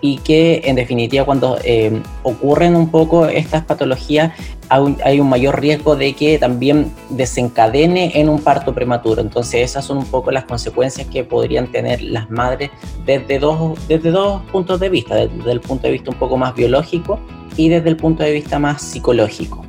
y 0.00 0.18
que 0.18 0.62
en 0.64 0.76
definitiva 0.76 1.24
cuando 1.24 1.58
eh, 1.64 2.00
ocurren 2.22 2.76
un 2.76 2.90
poco 2.90 3.26
estas 3.26 3.64
patologías 3.64 4.32
hay 4.70 5.20
un, 5.20 5.28
mayor 5.28 5.60
riesgo 5.60 5.96
de 5.96 6.12
que 6.12 6.38
también 6.38 6.92
desencadene 7.08 8.12
en 8.14 8.28
un 8.28 8.40
parto 8.40 8.74
prematuro. 8.74 9.22
Entonces 9.22 9.62
esas 9.70 9.84
son 9.84 9.98
un 9.98 10.06
poco 10.06 10.30
las 10.30 10.44
consecuencias 10.44 11.06
que 11.08 11.24
podrían 11.24 11.72
tener 11.72 12.02
las 12.02 12.30
madres 12.30 12.70
desde 13.06 13.38
dos, 13.38 13.78
desde 13.88 14.10
dos 14.10 14.42
puntos 14.52 14.78
de 14.78 14.90
vista, 14.90 15.14
desde 15.14 15.52
el 15.52 15.60
punto 15.60 15.86
de 15.86 15.92
vista 15.92 16.10
un 16.10 16.18
poco 16.18 16.36
más 16.36 16.54
biológico 16.54 17.18
y 17.56 17.68
desde 17.70 17.88
el 17.88 17.96
punto 17.96 18.22
de 18.22 18.32
vista 18.32 18.58
más 18.58 18.82
psicológico. 18.82 19.64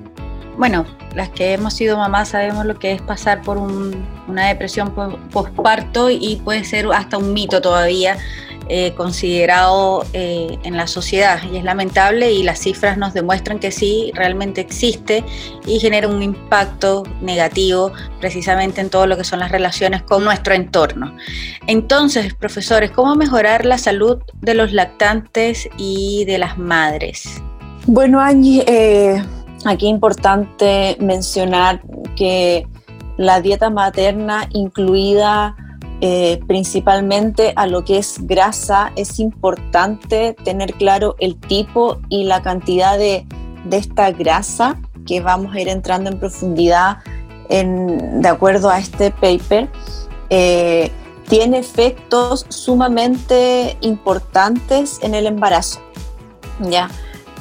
bueno, 0.58 0.86
las 1.16 1.30
que 1.30 1.54
hemos 1.54 1.74
sido 1.74 1.98
mamás 1.98 2.30
sabemos 2.30 2.66
lo 2.66 2.78
que 2.78 2.92
es 2.92 3.02
pasar 3.02 3.42
por 3.42 3.58
una 3.58 4.48
depresión 4.48 4.94
postparto 5.32 6.10
y 6.10 6.42
puede 6.44 6.66
ser 6.66 6.88
hasta 6.94 7.18
un 7.18 7.34
mito 7.34 7.62
todavía 7.62 8.18
eh, 8.72 8.94
considerado 8.94 10.06
eh, 10.14 10.60
en 10.64 10.78
la 10.78 10.86
sociedad 10.86 11.40
y 11.52 11.58
es 11.58 11.64
lamentable 11.64 12.32
y 12.32 12.44
las 12.44 12.60
cifras 12.60 13.00
nos 13.00 13.16
demuestran 13.16 13.58
que 13.58 13.72
sí, 13.72 14.12
realmente 14.14 14.62
existe 14.62 15.24
y 15.66 15.80
genera 15.80 16.08
un 16.08 16.22
impacto 16.22 17.02
negativo 17.20 17.92
precisamente 18.20 18.80
en 18.80 18.92
todo 18.92 19.08
lo 19.08 19.18
que 19.18 19.24
son 19.24 19.40
las 19.40 19.52
relaciones 19.52 20.04
con 20.04 20.24
nuestro 20.24 20.54
entorno. 20.54 21.16
Entonces, 21.66 22.36
profesores, 22.36 22.92
¿cómo 22.92 23.16
mejorar 23.16 23.66
la 23.66 23.80
salud 23.80 24.20
de 24.42 24.54
los 24.54 24.72
lactantes 24.72 25.68
y 25.78 26.26
de 26.26 26.38
las 26.38 26.60
madres? 26.60 27.42
Bueno, 27.88 28.20
Angie, 28.20 28.64
eh, 28.68 29.24
aquí 29.66 29.88
es 29.88 29.92
importante 29.92 30.96
mencionar 31.00 31.82
que 32.16 32.68
la 33.18 33.42
dieta 33.42 33.72
materna 33.72 34.48
incluida 34.54 35.56
eh, 36.02 36.40
principalmente 36.48 37.52
a 37.58 37.68
lo 37.68 37.84
que 37.84 37.98
es 37.98 38.26
grasa, 38.26 38.94
es 38.96 39.20
importante 39.20 40.34
tener 40.46 40.74
claro 40.76 41.16
el 41.20 41.36
tipo 41.36 42.00
y 42.08 42.24
la 42.24 42.42
cantidad 42.42 42.98
de, 42.98 43.26
esta 43.72 44.12
grasa 44.12 44.80
que 45.06 45.20
vamos 45.20 45.54
a 45.54 45.60
ir 45.60 45.68
entrando 45.68 46.10
en 46.10 46.18
profundidad 46.18 47.00
en, 47.50 48.22
de 48.22 48.30
acuerdo 48.30 48.70
a 48.70 48.80
este 48.80 49.12
paper. 49.12 49.70
Eh, 50.30 50.90
tiene 51.28 51.60
efectos 51.60 52.46
sumamente 52.48 53.78
importantes 53.82 55.00
en 55.04 55.16
el 55.16 55.28
embarazo. 55.28 55.82
¿ya? 56.62 56.90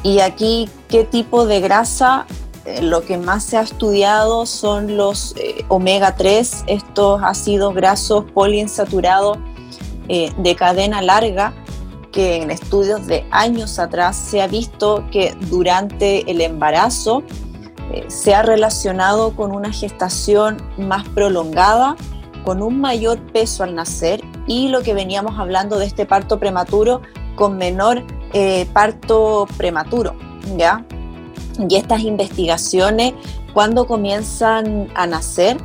Y 0.02 0.20
aquí, 0.20 0.68
¿qué 0.88 1.04
tipo 1.04 1.46
de 1.46 1.60
grasa 1.60 2.26
lo 2.82 3.02
que 3.02 3.18
más 3.18 3.44
se 3.44 3.56
ha 3.56 3.62
estudiado 3.62 4.46
son 4.46 4.96
los 4.96 5.34
eh, 5.36 5.64
omega 5.68 6.14
3, 6.16 6.64
estos 6.66 7.20
ácidos 7.22 7.74
grasos 7.74 8.24
poliinsaturados 8.32 9.38
eh, 10.08 10.32
de 10.38 10.54
cadena 10.54 11.02
larga, 11.02 11.52
que 12.12 12.36
en 12.36 12.50
estudios 12.50 13.06
de 13.06 13.26
años 13.30 13.78
atrás 13.78 14.16
se 14.16 14.40
ha 14.40 14.46
visto 14.46 15.04
que 15.10 15.36
durante 15.50 16.30
el 16.30 16.40
embarazo 16.40 17.22
se 18.08 18.34
ha 18.34 18.42
relacionado 18.42 19.34
con 19.34 19.50
una 19.50 19.72
gestación 19.72 20.58
más 20.76 21.08
prolongada, 21.08 21.96
con 22.44 22.62
un 22.62 22.80
mayor 22.80 23.18
peso 23.32 23.64
al 23.64 23.74
nacer 23.74 24.22
y 24.46 24.68
lo 24.68 24.82
que 24.82 24.92
veníamos 24.92 25.38
hablando 25.38 25.78
de 25.78 25.86
este 25.86 26.04
parto 26.04 26.38
prematuro 26.38 27.00
con 27.34 27.56
menor 27.56 28.04
parto 28.74 29.46
prematuro, 29.56 30.14
¿ya? 30.56 30.84
Y 31.68 31.76
estas 31.76 32.02
investigaciones, 32.02 33.14
cuando 33.52 33.86
comienzan 33.86 34.88
a 34.94 35.06
nacer, 35.06 35.56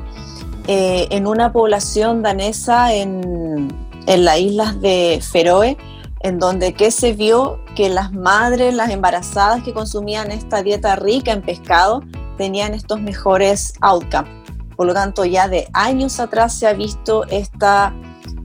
eh, 0.67 1.07
en 1.11 1.27
una 1.27 1.51
población 1.51 2.23
danesa 2.23 2.93
en, 2.93 3.67
en 4.07 4.25
las 4.25 4.39
islas 4.39 4.79
de 4.81 5.19
Feroe, 5.21 5.77
en 6.21 6.39
donde 6.39 6.73
que 6.73 6.89
se 6.89 7.13
vio 7.13 7.59
que 7.75 7.89
las 7.89 8.13
madres, 8.13 8.73
las 8.73 8.89
embarazadas 8.89 9.61
que 9.63 9.73
consumían 9.73 10.31
esta 10.31 10.63
dieta 10.63 10.95
rica 10.95 11.33
en 11.33 11.41
pescado, 11.41 12.01
tenían 12.37 12.73
estos 12.73 13.01
mejores 13.01 13.73
outcomes. 13.81 14.31
Por 14.75 14.87
lo 14.87 14.93
tanto, 14.93 15.25
ya 15.25 15.47
de 15.47 15.67
años 15.73 16.19
atrás 16.19 16.53
se 16.53 16.67
ha 16.67 16.73
visto 16.73 17.25
esta 17.27 17.93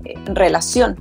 eh, 0.05 0.15
relación. 0.27 0.97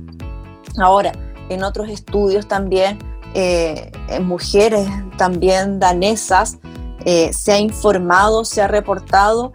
Ahora, 0.78 1.12
en 1.48 1.64
otros 1.64 1.88
estudios 1.88 2.46
también 2.46 2.98
eh, 3.34 3.90
mujeres 4.22 4.88
también 5.16 5.78
danesas, 5.78 6.58
eh, 7.04 7.32
se 7.32 7.52
ha 7.52 7.58
informado, 7.58 8.44
se 8.44 8.62
ha 8.62 8.68
reportado 8.68 9.52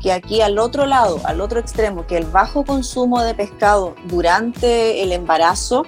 que 0.00 0.12
aquí 0.12 0.40
al 0.40 0.58
otro 0.58 0.86
lado, 0.86 1.20
al 1.24 1.40
otro 1.40 1.60
extremo, 1.60 2.06
que 2.06 2.18
el 2.18 2.24
bajo 2.26 2.64
consumo 2.64 3.22
de 3.22 3.34
pescado 3.34 3.94
durante 4.08 5.02
el 5.02 5.12
embarazo 5.12 5.84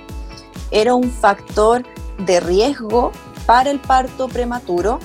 era 0.71 0.95
un 0.95 1.11
factor 1.11 1.85
de 2.19 2.41
riesgo 2.41 3.11
para 3.45 3.71
el 3.71 3.81
parto 3.81 4.29
prematuro 4.29 5.01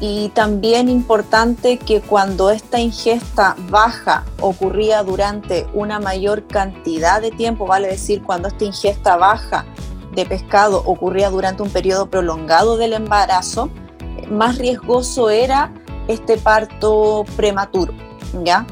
y 0.00 0.28
también 0.30 0.90
importante 0.90 1.78
que 1.78 2.02
cuando 2.02 2.50
esta 2.50 2.78
ingesta 2.78 3.56
baja 3.70 4.24
ocurría 4.40 5.02
durante 5.02 5.66
una 5.72 5.98
mayor 5.98 6.46
cantidad 6.46 7.22
de 7.22 7.30
tiempo, 7.30 7.66
vale 7.66 7.88
decir, 7.88 8.22
cuando 8.22 8.48
esta 8.48 8.64
ingesta 8.64 9.16
baja 9.16 9.64
de 10.16 10.26
pescado 10.26 10.82
ocurría 10.84 11.30
durante 11.30 11.62
un 11.62 11.70
periodo 11.70 12.10
prolongado 12.10 12.76
del 12.76 12.94
embarazo, 12.94 13.70
más 14.28 14.58
riesgoso 14.58 15.30
era 15.30 15.72
este 16.08 16.36
parto 16.38 17.24
prematuro, 17.36 17.92
¿ya? 18.42 18.66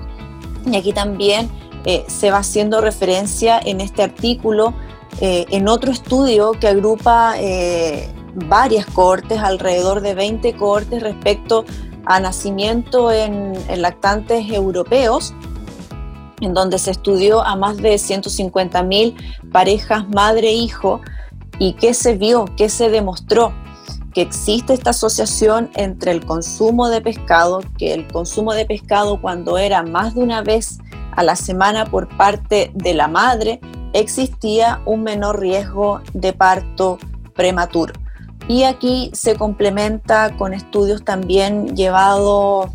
Y 0.67 0.77
aquí 0.77 0.93
también 0.93 1.49
eh, 1.85 2.05
se 2.09 2.31
va 2.31 2.39
haciendo 2.39 2.81
referencia 2.81 3.61
en 3.63 3.81
este 3.81 4.03
artículo 4.03 4.75
eh, 5.21 5.45
en 5.51 5.69
otro 5.69 5.93
estudio 5.93 6.53
que 6.53 6.67
agrupa 6.67 7.35
eh, 7.39 8.09
varias 8.35 8.87
cohortes, 8.87 9.39
alrededor 9.39 10.01
de 10.01 10.15
20 10.15 10.57
cohortes 10.57 11.03
respecto 11.03 11.65
a 12.07 12.21
nacimiento 12.21 13.13
en, 13.13 13.55
lactantes 13.81 14.51
europeos, 14.51 15.35
en 16.41 16.53
donde 16.53 16.79
se 16.79 16.91
estudió 16.91 17.43
a 17.43 17.55
más 17.55 17.77
de 17.77 17.95
150.000 17.95 19.51
parejas 19.53 20.09
madre-hijo 20.09 21.01
¿Y 21.58 21.75
qué 21.75 21.94
se 21.94 22.16
vio? 22.16 22.46
¿Qué 22.56 22.68
se 22.68 22.90
demostró? 22.90 23.52
Que 24.12 24.23
existe 24.23 24.73
esta 24.73 24.90
asociación 24.90 25.70
entre 25.75 26.12
el 26.12 26.25
consumo 26.25 26.88
de 26.88 27.00
pescado, 27.00 27.61
que 27.78 27.94
el 27.94 28.06
consumo 28.08 28.54
de 28.54 28.66
pescado 28.66 29.20
cuando 29.20 29.58
era 29.58 29.82
más 29.82 30.14
de 30.14 30.23
una 30.23 30.42
vez 30.42 30.78
a 31.12 31.23
la 31.23 31.37
semana 31.37 31.84
por 31.87 32.08
parte 32.16 32.70
de 32.75 32.94
la 32.94 33.08
madre, 33.08 33.61
existía 33.92 34.82
un 34.84 35.04
menor 35.04 35.40
riesgo 35.40 36.00
de 36.12 36.32
parto 36.32 36.99
prematuro. 37.34 37.94
Y 38.49 38.64
aquí 38.64 39.11
se 39.14 39.37
complementa 39.37 40.37
con 40.37 40.52
estudios 40.52 41.04
también 41.04 41.75
llevados, 41.76 42.70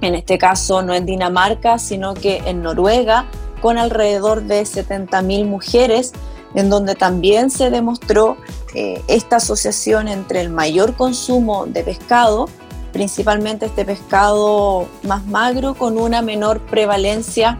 en 0.00 0.14
este 0.14 0.38
caso 0.38 0.82
no 0.82 0.92
en 0.92 1.06
Dinamarca, 1.06 1.78
sino 1.78 2.14
que 2.14 2.38
en 2.46 2.62
Noruega, 2.62 3.26
con 3.62 3.78
alrededor 3.78 4.42
de 4.42 4.62
70.000 4.62 5.46
mujeres 5.46 6.12
en 6.54 6.70
donde 6.70 6.94
también 6.94 7.50
se 7.50 7.70
demostró 7.70 8.36
eh, 8.74 9.02
esta 9.08 9.36
asociación 9.36 10.08
entre 10.08 10.40
el 10.40 10.50
mayor 10.50 10.94
consumo 10.94 11.66
de 11.66 11.82
pescado, 11.82 12.48
principalmente 12.92 13.66
este 13.66 13.84
pescado 13.84 14.86
más 15.02 15.26
magro, 15.26 15.74
con 15.74 15.98
una 15.98 16.22
menor 16.22 16.60
prevalencia 16.60 17.58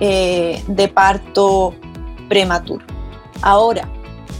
eh, 0.00 0.62
de 0.66 0.88
parto 0.88 1.74
prematuro. 2.28 2.84
Ahora, 3.42 3.88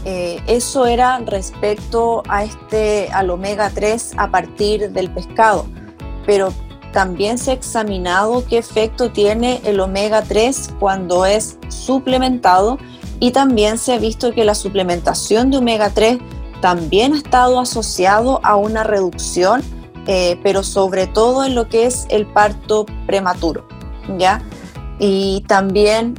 eh, 0.05 0.41
eso 0.47 0.85
era 0.85 1.19
respecto 1.19 2.23
a 2.27 2.43
este, 2.43 3.09
al 3.11 3.29
omega 3.29 3.69
3 3.69 4.13
a 4.17 4.29
partir 4.29 4.91
del 4.91 5.09
pescado, 5.11 5.65
pero 6.25 6.53
también 6.93 7.37
se 7.37 7.51
ha 7.51 7.53
examinado 7.53 8.45
qué 8.47 8.57
efecto 8.57 9.11
tiene 9.11 9.61
el 9.65 9.79
omega 9.79 10.21
3 10.21 10.75
cuando 10.79 11.25
es 11.25 11.57
suplementado 11.67 12.77
y 13.19 13.31
también 13.31 13.77
se 13.77 13.93
ha 13.93 13.99
visto 13.99 14.31
que 14.31 14.45
la 14.45 14.55
suplementación 14.55 15.51
de 15.51 15.57
omega 15.57 15.89
3 15.89 16.19
también 16.61 17.13
ha 17.13 17.17
estado 17.17 17.59
asociado 17.59 18.39
a 18.43 18.55
una 18.55 18.83
reducción, 18.83 19.61
eh, 20.07 20.39
pero 20.43 20.63
sobre 20.63 21.07
todo 21.07 21.45
en 21.45 21.55
lo 21.55 21.67
que 21.67 21.85
es 21.85 22.05
el 22.09 22.25
parto 22.25 22.85
prematuro, 23.05 23.67
¿ya? 24.17 24.41
Y 24.99 25.43
también 25.47 26.15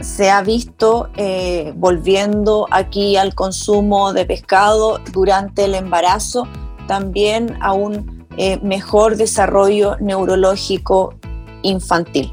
se 0.00 0.30
ha 0.30 0.42
visto, 0.42 1.10
eh, 1.16 1.72
volviendo 1.76 2.66
aquí 2.70 3.16
al 3.16 3.34
consumo 3.34 4.12
de 4.12 4.24
pescado 4.24 4.98
durante 5.12 5.64
el 5.64 5.74
embarazo, 5.74 6.48
también 6.88 7.56
a 7.60 7.72
un 7.72 8.26
eh, 8.36 8.58
mejor 8.62 9.16
desarrollo 9.16 9.96
neurológico 10.00 11.14
infantil. 11.62 12.32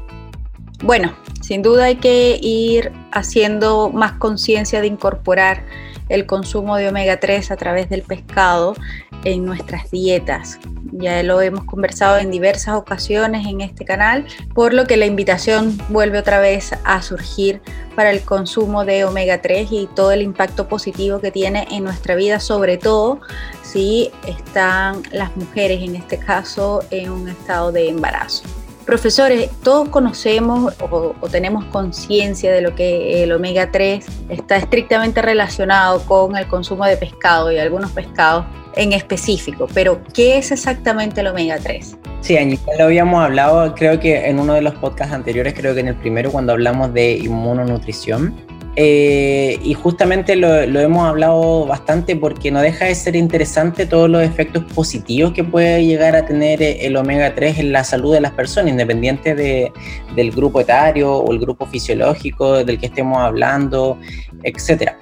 Bueno, 0.82 1.12
sin 1.50 1.62
duda 1.62 1.86
hay 1.86 1.96
que 1.96 2.38
ir 2.40 2.92
haciendo 3.10 3.90
más 3.90 4.12
conciencia 4.12 4.80
de 4.80 4.86
incorporar 4.86 5.64
el 6.08 6.24
consumo 6.24 6.76
de 6.76 6.88
omega 6.88 7.18
3 7.18 7.50
a 7.50 7.56
través 7.56 7.88
del 7.88 8.02
pescado 8.02 8.76
en 9.24 9.44
nuestras 9.44 9.90
dietas. 9.90 10.60
Ya 10.92 11.20
lo 11.24 11.40
hemos 11.40 11.64
conversado 11.64 12.18
en 12.18 12.30
diversas 12.30 12.76
ocasiones 12.76 13.48
en 13.48 13.62
este 13.62 13.84
canal, 13.84 14.26
por 14.54 14.72
lo 14.72 14.86
que 14.86 14.96
la 14.96 15.06
invitación 15.06 15.76
vuelve 15.88 16.20
otra 16.20 16.38
vez 16.38 16.70
a 16.84 17.02
surgir 17.02 17.60
para 17.96 18.12
el 18.12 18.20
consumo 18.20 18.84
de 18.84 19.04
omega 19.04 19.42
3 19.42 19.72
y 19.72 19.88
todo 19.96 20.12
el 20.12 20.22
impacto 20.22 20.68
positivo 20.68 21.18
que 21.18 21.32
tiene 21.32 21.66
en 21.72 21.82
nuestra 21.82 22.14
vida, 22.14 22.38
sobre 22.38 22.78
todo 22.78 23.22
si 23.64 24.12
están 24.24 25.02
las 25.10 25.36
mujeres, 25.36 25.82
en 25.82 25.96
este 25.96 26.16
caso, 26.16 26.84
en 26.92 27.10
un 27.10 27.28
estado 27.28 27.72
de 27.72 27.88
embarazo. 27.88 28.44
Profesores, 28.90 29.48
todos 29.62 29.88
conocemos 29.88 30.74
o, 30.80 31.14
tenemos 31.30 31.64
conciencia 31.66 32.50
de 32.50 32.60
lo 32.60 32.74
que 32.74 33.22
el 33.22 33.30
omega 33.30 33.70
3 33.70 34.04
está 34.30 34.56
estrictamente 34.56 35.22
relacionado 35.22 36.02
con 36.06 36.36
el 36.36 36.48
consumo 36.48 36.84
de 36.84 36.96
pescado 36.96 37.52
y 37.52 37.58
algunos 37.60 37.92
pescados 37.92 38.46
en 38.74 38.92
específico, 38.92 39.68
pero 39.72 40.00
¿qué 40.12 40.38
es 40.38 40.50
exactamente 40.50 41.20
el 41.20 41.28
omega 41.28 41.58
3? 41.62 41.98
Sí, 42.20 42.36
Anita, 42.36 42.64
lo 42.78 42.86
habíamos 42.86 43.22
hablado, 43.22 43.76
creo 43.76 44.00
que 44.00 44.28
en 44.28 44.40
uno 44.40 44.54
de 44.54 44.62
los 44.62 44.74
podcasts 44.74 45.14
anteriores, 45.14 45.54
creo 45.54 45.72
que 45.72 45.80
en 45.80 45.86
el 45.86 45.94
primero 45.94 46.32
cuando 46.32 46.50
hablamos 46.50 46.92
de 46.92 47.12
inmunonutrición, 47.12 48.34
eh, 48.76 49.58
y 49.62 49.74
justamente 49.74 50.36
lo, 50.36 50.54
hemos 50.54 51.08
hablado 51.08 51.66
bastante 51.66 52.14
porque 52.16 52.50
no 52.50 52.60
deja 52.60 52.84
de 52.84 52.94
ser 52.94 53.16
interesante 53.16 53.84
todos 53.84 54.08
los 54.08 54.22
efectos 54.22 54.64
positivos 54.74 55.32
que 55.32 55.42
puede 55.42 55.84
llegar 55.84 56.14
a 56.14 56.24
tener 56.24 56.62
el 56.62 56.96
omega 56.96 57.34
3 57.34 57.58
en 57.58 57.72
la 57.72 57.84
salud 57.84 58.14
de 58.14 58.20
las 58.20 58.32
personas, 58.32 58.70
independiente 58.70 59.34
de, 59.34 59.72
del 60.14 60.30
grupo 60.30 60.60
etario 60.60 61.16
o 61.16 61.32
el 61.32 61.40
grupo 61.40 61.66
fisiológico 61.66 62.64
del 62.64 62.78
que 62.78 62.86
estemos 62.86 63.18
hablando, 63.18 63.98
etcétera. 64.44 64.96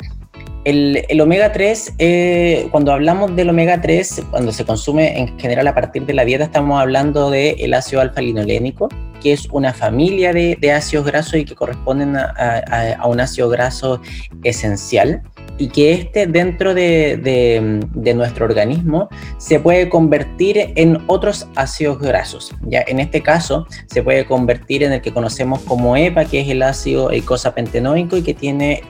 El, 0.69 1.19
omega 1.23 1.51
3, 1.51 1.95
eh, 1.97 2.69
cuando 2.71 2.93
hablamos 2.93 3.35
del 3.35 3.49
omega 3.49 3.81
3, 3.81 4.25
cuando 4.31 4.53
se 4.53 4.67
consume 4.67 5.19
en 5.19 5.39
general 5.39 5.67
a 5.67 5.75
partir 5.75 6.05
de 6.05 6.13
la 6.13 6.27
dieta, 6.27 6.45
estamos 6.45 6.79
hablando 6.79 7.31
del 7.31 7.73
ácido 7.73 8.03
alfa-linolénico, 8.03 8.91
que 9.23 9.33
es 9.33 9.49
una 9.51 9.73
familia 9.73 10.35
de, 10.35 10.59
ácidos 10.71 11.07
grasos 11.07 11.37
y 11.37 11.47
que 11.47 11.55
corresponden 11.55 12.17
a, 12.19 13.01
un 13.07 13.19
ácido 13.19 13.49
graso 13.49 14.03
esencial 14.45 15.23
y 15.59 15.69
que 15.69 15.93
este 15.93 16.27
dentro 16.27 16.75
de, 16.75 17.81
nuestro 18.15 18.47
organismo 18.47 19.09
se 19.38 19.61
puede 19.61 19.88
convertir 19.88 20.73
en 20.77 21.03
otros 21.07 21.49
ácidos 21.57 21.99
grasos. 21.99 22.55
Ya 22.62 22.85
en 22.87 23.00
este 23.00 23.23
caso 23.23 23.67
se 23.87 24.03
puede 24.03 24.25
convertir 24.25 24.83
en 24.83 24.93
el 24.93 25.03
que 25.03 25.12
conocemos 25.12 25.61
como 25.61 25.97
EPA, 25.97 26.25
que 26.25 26.41
es 26.41 26.49
el 26.49 26.62
ácido 26.62 27.11
eicosapentenoico 27.11 28.17
y 28.17 28.23
que 28.23 28.35
tiene 28.35 28.83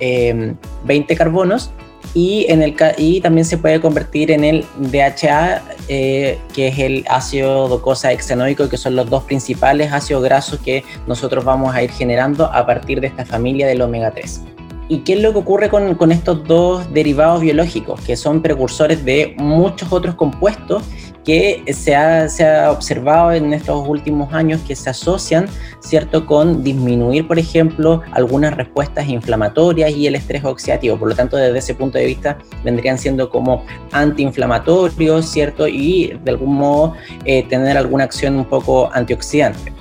20 0.85 1.13
eh, 1.13 1.17
carbonos 1.17 1.73
y, 2.15 2.47
en 2.49 2.63
el, 2.63 2.75
y 2.97 3.21
también 3.21 3.45
se 3.45 3.59
puede 3.59 3.81
convertir 3.81 4.31
en 4.31 4.45
el 4.45 4.65
DHA, 4.79 5.63
eh, 5.89 6.39
que 6.55 6.69
es 6.69 6.79
el 6.79 7.05
ácido 7.09 7.69
docosa 7.69 8.13
hexanoico, 8.13 8.69
que 8.69 8.77
son 8.77 8.97
los 8.97 9.11
dos 9.11 9.25
principales 9.25 9.93
ácidos 9.93 10.23
grasos 10.23 10.61
que 10.61 10.85
nosotros 11.07 11.45
vamos 11.45 11.75
a 11.75 11.83
ir 11.83 11.91
generando 11.91 12.47
a 12.47 12.67
partir 12.67 13.01
de 13.01 13.09
esta 13.09 13.25
familia 13.25 13.67
del 13.67 13.83
omega 13.83 14.11
3. 14.11 14.58
¿Y 14.91 15.01
qué 15.01 15.15
es 15.15 15.23
lo 15.23 15.33
que 15.33 15.39
ocurre 15.39 15.69
con, 15.69 16.13
estos 16.13 16.45
dos 16.45 16.93
derivados 16.95 17.43
biológicos, 17.43 18.01
que 18.01 18.17
son 18.17 18.41
precursores 18.41 19.05
de 19.05 19.35
muchos 19.37 19.93
otros 19.93 20.15
compuestos 20.15 20.83
que 21.27 21.63
se 21.75 21.95
ha, 21.95 22.27
se 22.31 22.47
ha, 22.47 22.73
observado 22.73 23.33
en 23.33 23.53
estos 23.53 23.87
últimos 23.87 24.33
años 24.33 24.63
que 24.67 24.75
se 24.75 24.89
asocian, 24.89 25.47
¿cierto?, 25.81 26.25
con 26.25 26.65
disminuir, 26.65 27.29
por 27.29 27.39
ejemplo, 27.39 28.01
algunas 28.13 28.57
respuestas 28.57 29.07
inflamatorias 29.09 29.91
y 29.91 30.07
el 30.07 30.15
estrés 30.15 30.43
oxidativo. 30.43 30.97
Por 30.97 31.11
lo 31.11 31.15
tanto, 31.15 31.37
desde 31.37 31.59
ese 31.59 31.75
punto 31.75 31.99
de 31.99 32.07
vista, 32.07 32.39
vendrían 32.65 32.97
siendo 32.97 33.29
como 33.29 33.67
antiinflamatorios, 33.93 35.27
¿cierto?, 35.27 35.69
y 35.69 36.19
de 36.25 36.31
algún 36.31 36.55
modo 36.55 36.95
eh, 37.27 37.43
tener 37.47 37.77
alguna 37.77 38.05
acción 38.05 38.37
un 38.37 38.47
poco 38.47 38.89
antioxidante. 38.95 39.78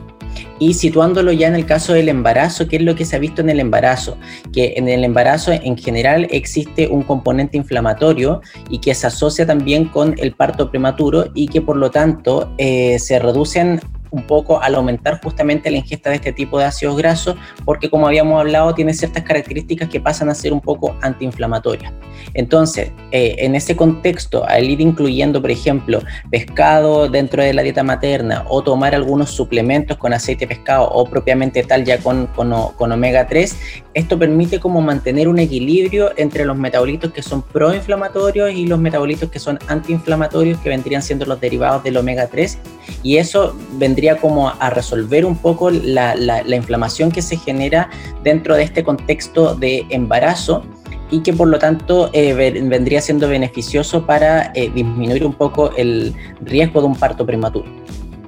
Y 0.59 0.73
situándolo 0.73 1.31
ya 1.31 1.47
en 1.47 1.55
el 1.55 1.65
caso 1.65 1.93
del 1.93 2.09
embarazo, 2.09 2.67
¿qué 2.67 2.77
es 2.77 2.81
lo 2.81 2.95
que 2.95 3.05
se 3.05 3.15
ha 3.15 3.19
visto 3.19 3.41
en 3.41 3.49
el 3.49 3.59
embarazo? 3.59 4.17
Que 4.51 4.73
en 4.77 4.89
el 4.89 5.03
embarazo 5.03 5.51
en 5.51 5.77
general 5.77 6.27
existe 6.31 6.87
un 6.87 7.03
componente 7.03 7.57
inflamatorio 7.57 8.41
y 8.69 8.79
que 8.79 8.95
se 8.95 9.07
asocia 9.07 9.45
también 9.45 9.85
con 9.85 10.15
el 10.17 10.33
parto 10.33 10.69
prematuro 10.71 11.29
y 11.33 11.47
que 11.47 11.61
por 11.61 11.77
lo 11.77 11.91
tanto 11.91 12.53
eh, 12.57 12.97
se 12.99 13.19
reducen 13.19 13.79
un 14.11 14.23
poco 14.23 14.61
al 14.61 14.75
aumentar 14.75 15.19
justamente 15.21 15.69
la 15.71 15.77
ingesta 15.77 16.09
de 16.09 16.17
este 16.17 16.33
tipo 16.33 16.59
de 16.59 16.65
ácidos 16.65 16.97
grasos, 16.97 17.35
porque 17.65 17.89
como 17.89 18.07
habíamos 18.07 18.39
hablado, 18.39 18.73
tiene 18.73 18.93
ciertas 18.93 19.23
características 19.23 19.89
que 19.89 19.99
pasan 19.99 20.29
a 20.29 20.35
ser 20.35 20.53
un 20.53 20.61
poco 20.61 20.95
antiinflamatorias. 21.01 21.91
Entonces, 22.33 22.91
eh, 23.11 23.35
en 23.39 23.55
ese 23.55 23.75
contexto, 23.75 24.45
al 24.47 24.69
ir 24.69 24.81
incluyendo, 24.81 25.41
por 25.41 25.51
ejemplo, 25.51 26.01
pescado 26.29 27.07
dentro 27.07 27.43
de 27.43 27.53
la 27.53 27.61
dieta 27.61 27.83
materna 27.83 28.45
o 28.47 28.63
tomar 28.63 28.95
algunos 28.95 29.31
suplementos 29.31 29.97
con 29.97 30.13
aceite 30.13 30.45
de 30.45 30.55
pescado 30.55 30.89
o 30.89 31.05
propiamente 31.05 31.63
tal 31.63 31.83
ya 31.83 31.99
con, 31.99 32.27
con, 32.27 32.53
con 32.75 32.91
omega 32.91 33.27
3, 33.27 33.55
esto 33.93 34.19
permite 34.19 34.59
como 34.59 34.81
mantener 34.81 35.27
un 35.27 35.39
equilibrio 35.39 36.11
entre 36.17 36.45
los 36.45 36.57
metabolitos 36.57 37.11
que 37.11 37.21
son 37.21 37.41
proinflamatorios 37.41 38.51
y 38.51 38.67
los 38.67 38.79
metabolitos 38.79 39.29
que 39.29 39.39
son 39.39 39.59
antiinflamatorios, 39.67 40.59
que 40.59 40.69
vendrían 40.69 41.01
siendo 41.01 41.25
los 41.25 41.39
derivados 41.39 41.83
del 41.83 41.97
omega 41.97 42.27
3, 42.27 42.59
y 43.03 43.17
eso 43.17 43.55
vendría 43.73 43.96
como 44.19 44.49
a 44.49 44.69
resolver 44.69 45.25
un 45.25 45.37
poco 45.37 45.69
la, 45.71 46.15
la, 46.15 46.55
inflamación 46.55 47.11
que 47.11 47.21
se 47.21 47.37
genera 47.37 47.89
dentro 48.23 48.55
de 48.55 48.63
este 48.63 48.83
contexto 48.83 49.55
de 49.55 49.85
embarazo 49.89 50.63
y 51.09 51.21
que 51.21 51.33
por 51.33 51.47
lo 51.47 51.57
tanto 51.57 52.09
eh, 52.13 52.33
vendría 52.33 53.01
siendo 53.01 53.27
beneficioso 53.27 54.05
para 54.05 54.51
eh, 54.53 54.69
disminuir 54.73 55.25
un 55.25 55.33
poco 55.33 55.71
el 55.77 56.13
riesgo 56.41 56.81
de 56.81 56.87
un 56.87 56.95
parto 56.95 57.25
prematuro 57.25 57.65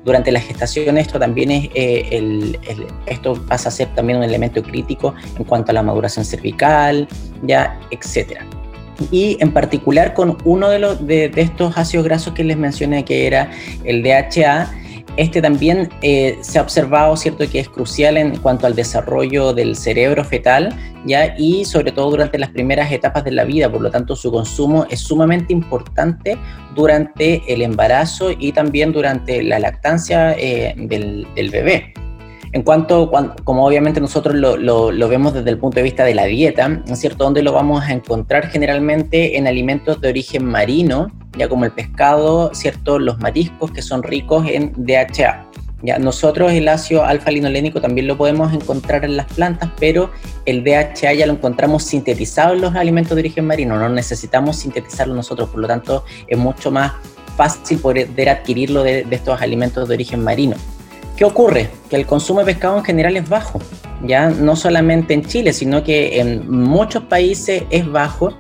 durante 0.05 0.32
la 0.32 0.39
gestación 0.39 0.97
esto 0.97 1.19
también 1.19 1.51
es 1.51 1.69
eh, 1.75 2.08
el, 2.12 2.58
esto 3.05 3.34
pasa 3.47 3.69
a 3.69 3.71
ser 3.71 3.88
también 3.95 4.17
un 4.17 4.23
elemento 4.23 4.63
crítico 4.63 5.13
en 5.38 5.43
cuanto 5.43 5.71
a 5.71 5.73
la 5.73 5.84
maduración 5.84 6.25
cervical, 6.25 7.08
ya, 7.43 7.79
etcétera. 7.91 8.45
Y 9.12 9.38
en 9.39 9.53
particular 9.53 10.13
con 10.13 10.38
uno 10.43 10.69
de, 10.69 10.79
los, 10.79 11.05
de, 11.05 11.29
de 11.29 11.41
estos 11.41 11.77
ácidos 11.77 12.05
grasos 12.05 12.34
que 12.34 12.43
les 12.43 12.58
mencioné 12.58 13.05
que 13.05 13.27
era 13.27 13.49
el 13.86 14.03
DHA, 14.03 14.71
este 15.19 15.41
también 15.41 15.89
eh, 16.01 16.38
se 16.39 16.60
ha 16.60 16.62
observado, 16.62 17.17
¿cierto?, 17.17 17.43
que 17.49 17.60
es 17.60 17.67
crucial 17.67 18.15
en 18.15 18.38
cuanto 18.38 18.67
al 18.67 18.73
desarrollo 18.73 19.51
del 19.53 19.75
cerebro 19.75 20.23
fetal, 20.23 20.73
¿ya? 21.05 21.36
Y 21.38 21.65
sobre 21.65 21.91
todo 21.91 22.12
durante 22.12 22.38
las 22.38 22.51
primeras 22.51 22.89
etapas 22.89 23.25
de 23.25 23.32
la 23.32 23.43
vida, 23.43 23.69
por 23.69 23.82
lo 23.82 23.91
tanto 23.91 24.15
su 24.15 24.32
consumo 24.32 24.86
es 24.89 25.01
sumamente 25.01 25.51
importante 25.51 26.38
durante 26.73 27.43
el 27.53 27.62
embarazo 27.62 28.32
y 28.32 28.53
también 28.53 28.93
durante 28.93 29.43
la 29.43 29.60
lactancia 29.60 30.32
eh, 30.38 30.73
del, 30.77 31.27
bebé. 31.36 31.93
En 32.52 32.64
cuanto, 32.64 33.12
como 33.44 33.66
obviamente 33.66 34.02
nosotros 34.02 34.36
lo, 34.36 35.08
vemos 35.08 35.34
desde 35.34 35.52
el 35.52 35.60
punto 35.60 35.76
de 35.76 35.84
vista 35.84 36.04
de 36.04 36.16
la 36.16 36.26
dieta, 36.26 36.82
¿cierto? 36.94 37.26
Donde 37.26 37.44
lo 37.44 37.54
vamos 37.54 37.84
a 37.84 37.94
encontrar 37.94 38.48
generalmente 38.48 39.38
en 39.38 39.48
alimentos 39.48 40.02
de 40.02 40.10
origen 40.10 40.46
marino, 40.46 41.12
ya 41.38 41.48
como 41.48 41.66
el 41.66 41.72
pescado, 41.72 42.52
¿cierto? 42.54 42.98
Los 42.98 43.20
mariscos 43.20 43.72
que 43.72 43.84
son 43.84 44.02
ricos 44.02 44.48
en 44.48 44.74
DHA. 44.76 45.46
Ya, 45.82 45.98
nosotros 45.98 46.52
el 46.52 46.68
ácido 46.68 47.06
alfa-linolénico 47.06 47.80
también 47.80 48.08
lo 48.08 48.18
podemos 48.18 48.52
encontrar 48.52 49.06
en 49.06 49.16
las 49.16 49.28
plantas, 49.28 49.70
pero 49.80 50.12
el 50.46 50.64
DHA 50.64 51.14
ya 51.14 51.26
lo 51.26 51.34
encontramos 51.34 51.84
sintetizado 51.84 52.54
en 52.54 52.62
los 52.62 52.76
alimentos 52.76 53.16
de 53.16 53.22
origen 53.22 53.46
marino, 53.46 53.80
no 53.80 53.88
necesitamos 53.88 54.58
sintetizarlo 54.58 55.16
nosotros, 55.16 55.48
por 55.48 55.62
lo 55.62 55.68
tanto 55.68 56.04
es 56.28 56.38
mucho 56.38 56.70
más 56.70 56.94
fácil 57.38 57.80
poder 57.80 58.28
adquirirlo 58.28 58.84
de 58.84 59.06
estos 59.10 59.42
alimentos 59.42 59.88
de 59.88 59.94
origen 59.94 60.22
marino. 60.22 60.58
¿Qué 61.19 61.25
ocurre? 61.25 61.69
Que 61.89 61.97
el 61.97 62.05
consumo 62.05 62.39
de 62.39 62.45
pescado 62.45 62.77
en 62.77 62.86
general 62.86 63.17
es 63.17 63.27
bajo, 63.27 63.60
ya 64.05 64.29
no 64.29 64.55
solamente 64.55 65.13
en 65.13 65.25
Chile, 65.25 65.51
sino 65.51 65.84
que 65.84 66.21
en 66.21 66.49
muchos 66.49 67.03
países 67.03 67.63
es 67.71 67.91
bajo 67.91 68.32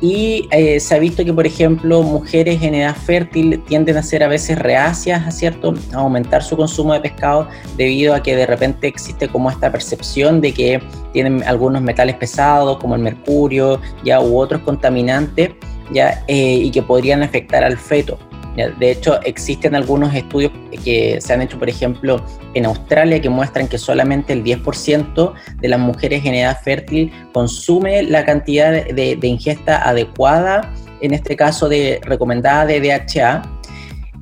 y 0.00 0.48
eh, 0.50 0.80
se 0.80 0.96
ha 0.96 0.98
visto 0.98 1.24
que, 1.24 1.32
por 1.32 1.46
ejemplo, 1.46 2.02
mujeres 2.02 2.60
en 2.60 2.74
edad 2.74 2.96
fértil 2.96 3.62
tienden 3.68 3.98
a 3.98 4.02
ser 4.02 4.24
a 4.24 4.26
veces 4.26 4.58
reacias, 4.58 5.38
¿cierto?, 5.38 5.74
a 5.92 5.98
aumentar 5.98 6.42
su 6.42 6.56
consumo 6.56 6.92
de 6.94 7.02
pescado 7.02 7.46
debido 7.76 8.12
a 8.16 8.20
que 8.20 8.34
de 8.34 8.46
repente 8.46 8.88
existe 8.88 9.28
como 9.28 9.48
esta 9.48 9.70
percepción 9.70 10.40
de 10.40 10.52
que 10.52 10.82
tienen 11.12 11.44
algunos 11.44 11.82
metales 11.82 12.16
pesados 12.16 12.78
como 12.78 12.96
el 12.96 13.02
mercurio 13.02 13.80
ya 14.02 14.20
u 14.20 14.40
otros 14.40 14.62
contaminantes 14.62 15.50
ya 15.92 16.24
eh, 16.26 16.54
y 16.64 16.72
que 16.72 16.82
podrían 16.82 17.22
afectar 17.22 17.62
al 17.62 17.78
feto. 17.78 18.18
De 18.56 18.90
hecho, 18.90 19.20
existen 19.22 19.74
algunos 19.74 20.14
estudios 20.14 20.52
que 20.84 21.20
se 21.20 21.32
han 21.32 21.42
hecho, 21.42 21.58
por 21.58 21.68
ejemplo, 21.68 22.24
en 22.54 22.66
Australia, 22.66 23.20
que 23.20 23.28
muestran 23.28 23.66
que 23.66 23.78
solamente 23.78 24.32
el 24.32 24.44
10% 24.44 25.32
de 25.60 25.68
las 25.68 25.80
mujeres 25.80 26.24
en 26.24 26.34
edad 26.34 26.60
fértil 26.62 27.12
consume 27.32 28.04
la 28.04 28.24
cantidad 28.24 28.70
de, 28.70 29.18
ingesta 29.22 29.88
adecuada, 29.88 30.72
en 31.00 31.14
este 31.14 31.36
caso 31.36 31.68
de 31.68 32.00
recomendada 32.04 32.66
de 32.66 32.80
DHA, 32.80 33.42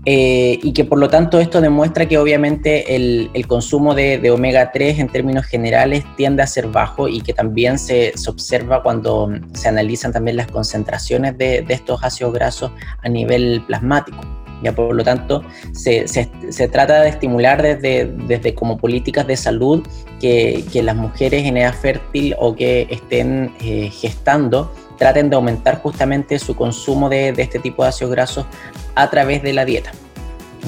eh, 0.04 0.58
y 0.60 0.72
que 0.72 0.84
por 0.84 0.98
lo 0.98 1.08
tanto 1.08 1.38
esto 1.38 1.60
demuestra 1.60 2.06
que 2.06 2.18
obviamente 2.18 2.96
el, 2.96 3.30
consumo 3.46 3.94
de, 3.94 4.30
omega 4.30 4.72
3 4.72 4.98
en 4.98 5.08
términos 5.08 5.46
generales 5.46 6.04
tiende 6.16 6.42
a 6.42 6.46
ser 6.46 6.66
bajo 6.66 7.08
y 7.08 7.20
que 7.20 7.32
también 7.32 7.78
se, 7.78 8.12
observa 8.26 8.82
cuando 8.82 9.30
se 9.54 9.68
analizan 9.68 10.12
también 10.12 10.36
las 10.36 10.48
concentraciones 10.48 11.38
de, 11.38 11.64
estos 11.68 12.02
ácidos 12.02 12.32
grasos 12.32 12.72
a 13.02 13.08
nivel 13.08 13.62
plasmático. 13.66 14.18
Ya 14.62 14.72
por 14.72 14.94
lo 14.94 15.02
tanto, 15.02 15.42
se, 15.72 16.06
trata 16.68 17.02
de 17.02 17.08
estimular 17.08 17.62
desde, 17.62 18.06
desde 18.28 18.54
como 18.54 18.78
políticas 18.78 19.26
de 19.26 19.36
salud 19.36 19.86
que, 20.20 20.64
las 20.82 20.96
mujeres 20.96 21.44
en 21.46 21.56
edad 21.56 21.74
fértil 21.74 22.34
o 22.38 22.54
que 22.54 22.86
estén 22.90 23.52
eh, 23.60 23.90
gestando 23.90 24.72
traten 25.02 25.30
de 25.30 25.34
aumentar 25.34 25.82
justamente 25.82 26.38
su 26.38 26.54
consumo 26.54 27.08
de, 27.08 27.34
este 27.36 27.58
tipo 27.58 27.82
de 27.82 27.88
ácidos 27.88 28.12
grasos 28.12 28.46
a 28.94 29.10
través 29.10 29.42
de 29.42 29.52
la 29.52 29.64
dieta. 29.64 29.90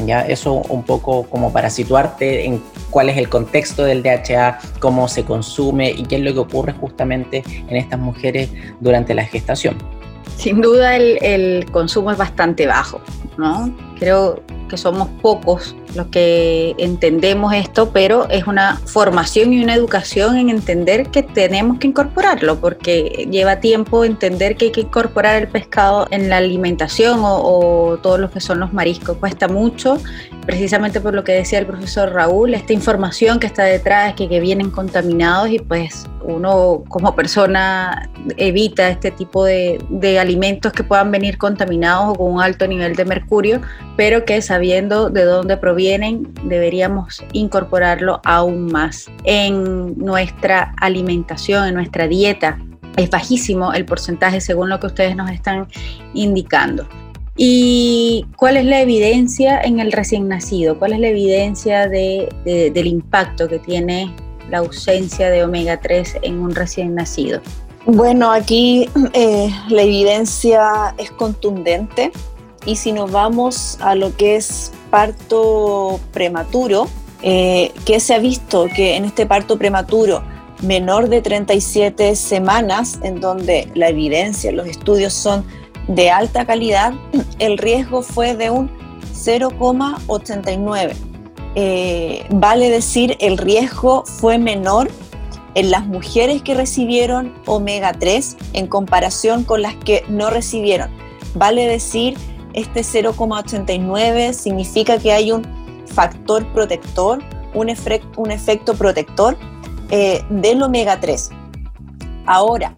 Ya, 0.07 0.23
eso 0.23 0.55
un 0.55 0.83
poco 0.83 1.23
como 1.31 1.53
para 1.53 1.70
situarte 1.70 2.44
en 2.44 2.61
cuál 2.90 3.11
es 3.11 3.16
el 3.16 3.29
contexto 3.29 3.85
del 3.85 4.03
DHA, 4.03 4.59
cómo 4.81 5.07
se 5.07 5.25
consume 5.25 5.92
y 5.92 6.03
qué 6.03 6.16
es 6.16 6.23
lo 6.23 6.33
que 6.33 6.40
ocurre 6.40 6.73
justamente 6.73 7.44
en 7.68 7.77
estas 7.77 8.01
mujeres 8.01 8.51
durante 8.81 9.14
la 9.14 9.25
gestación. 9.25 9.79
Sin 10.37 10.61
duda 10.61 10.97
el, 10.97 11.16
el 11.23 11.70
consumo 11.70 12.11
es 12.11 12.18
bastante 12.18 12.66
bajo, 12.66 13.01
¿no? 13.38 13.73
Creo 14.01 14.42
que 14.68 14.77
somos 14.77 15.09
pocos 15.20 15.77
los 15.94 16.09
que 16.09 16.74
entendemos 16.79 17.55
esto, 17.55 17.90
pero 17.90 18.29
es 18.29 18.46
una 18.46 18.81
formación 18.85 19.53
y 19.53 19.62
una 19.62 19.74
educación 19.74 20.37
en 20.37 20.50
entender 20.50 21.09
que 21.11 21.22
tenemos 21.22 21.79
que 21.79 21.87
incorporarlo, 21.87 22.59
porque 22.61 23.29
lleva 23.31 23.61
tiempo 23.61 24.05
entender 24.05 24.57
que 24.57 24.66
hay 24.66 24.70
que 24.72 24.81
incorporar 24.83 25.42
el 25.42 25.48
pescado 25.48 26.07
en 26.11 26.29
la 26.29 26.38
alimentación 26.38 27.20
o, 27.20 27.37
o 27.37 27.98
todo 27.98 28.18
lo 28.18 28.31
que 28.31 28.40
son 28.40 28.61
los 28.61 28.72
mariscos. 28.72 29.16
Cuesta 29.18 29.48
mucho, 29.48 29.98
precisamente 30.46 31.00
por 31.00 31.14
lo 31.14 31.24
que 31.24 31.33
decía 31.33 31.59
el 31.59 31.66
profesor 31.66 32.12
Raúl, 32.12 32.54
esta 32.54 32.72
información 32.72 33.38
que 33.38 33.46
está 33.46 33.64
detrás, 33.64 34.14
que, 34.14 34.28
que 34.28 34.40
vienen 34.40 34.70
contaminados 34.70 35.50
y 35.50 35.59
pues 35.59 36.07
uno 36.22 36.85
como 36.88 37.14
persona 37.14 38.09
evita 38.37 38.88
este 38.88 39.11
tipo 39.11 39.44
de, 39.44 39.78
de 39.88 40.18
alimentos 40.18 40.72
que 40.72 40.83
puedan 40.83 41.11
venir 41.11 41.38
contaminados 41.38 42.11
o 42.11 42.14
con 42.14 42.33
un 42.33 42.40
alto 42.40 42.66
nivel 42.66 42.94
de 42.96 43.04
mercurio, 43.04 43.61
pero 43.96 44.24
que 44.24 44.40
sabiendo 44.42 45.11
de 45.11 45.24
dónde 45.24 45.57
provienen, 45.57 46.33
deberíamos 46.44 47.24
incorporarlo 47.33 48.20
aún 48.24 48.72
más 48.72 49.11
en 49.24 49.96
nuestra 49.98 50.74
alimentación, 50.78 51.68
en 51.68 51.74
nuestra 51.74 52.09
dieta. 52.09 52.59
Es 52.96 53.11
bajísimo 53.11 53.72
el 53.72 53.85
porcentaje 53.85 54.40
según 54.40 54.68
lo 54.68 54.78
que 54.78 54.87
ustedes 54.87 55.16
nos 55.16 55.30
están 55.30 55.66
indicando. 56.14 56.87
¿Y 57.37 58.27
cuál 58.37 58.57
es 58.57 58.64
la 58.64 58.81
evidencia 58.81 59.61
en 59.61 59.81
el 59.81 59.90
recién 59.90 60.29
nacido? 60.29 60.79
¿Cuál 60.79 60.92
es 60.92 61.01
la 61.01 61.09
evidencia 61.09 61.88
de, 61.88 62.29
de, 62.44 62.70
del 62.70 62.87
impacto 62.87 63.49
que 63.49 63.59
tiene 63.59 64.14
la 64.51 64.59
ausencia 64.59 65.31
de 65.31 65.42
omega 65.42 65.81
3 65.81 66.18
en 66.23 66.40
un 66.40 66.55
recién 66.55 66.94
nacido? 66.94 67.40
Bueno, 67.87 68.31
aquí 68.31 68.88
eh, 69.12 69.51
la 69.68 69.83
evidencia 69.83 70.94
es 70.97 71.11
contundente 71.11 72.12
y 72.64 72.77
si 72.77 72.92
nos 72.92 73.11
vamos 73.11 73.79
a 73.81 73.94
lo 73.94 74.16
que 74.16 74.37
es 74.37 74.73
parto 74.90 76.01
prematuro, 76.12 76.87
eh, 77.23 77.73
que 77.85 78.01
se 78.01 78.14
ha 78.14 78.18
visto 78.18 78.68
que 78.75 78.97
en 78.97 79.05
este 79.05 79.27
parto 79.27 79.59
prematuro 79.59 80.23
menor 80.62 81.09
de 81.09 81.20
37 81.20 82.16
semanas, 82.16 83.01
en 83.03 83.20
donde 83.20 83.68
la 83.75 83.88
evidencia, 83.88 84.51
los 84.53 84.66
estudios 84.66 85.12
son 85.12 85.44
de 85.88 86.11
alta 86.11 86.47
calidad, 86.47 86.92
el 87.38 87.59
riesgo 87.59 88.03
fue 88.03 88.35
de 88.35 88.51
un 88.51 88.70
0,89. 89.12 90.94
Eh, 91.57 92.27
vale 92.31 92.70
decir, 92.70 93.16
el 93.20 93.38
riesgo 93.38 94.05
fue 94.05 94.38
menor 94.38 94.90
en 95.55 95.70
las 95.70 95.87
mujeres 95.87 96.42
que 96.42 96.55
recibieron 96.55 97.33
omega 97.47 97.92
3 97.92 98.37
en 98.55 98.66
comparación 98.66 99.44
con 99.44 99.62
las 99.62 99.77
que 99.77 100.05
no 100.09 100.31
recibieron. 100.31 100.90
Vale 101.35 101.66
decir, 101.66 102.16
este 102.55 102.81
0,89 102.81 104.33
significa 104.33 104.99
que 104.99 105.12
hay 105.12 105.33
un 105.33 105.44
factor 105.87 106.47
protector, 106.53 107.23
un, 107.55 107.68
efecto, 107.68 108.20
un 108.20 108.31
efecto 108.31 108.75
protector 108.75 109.37
eh, 109.90 110.23
del 110.31 110.62
omega 110.62 110.99
3. 111.01 111.31
Ahora, 112.27 112.77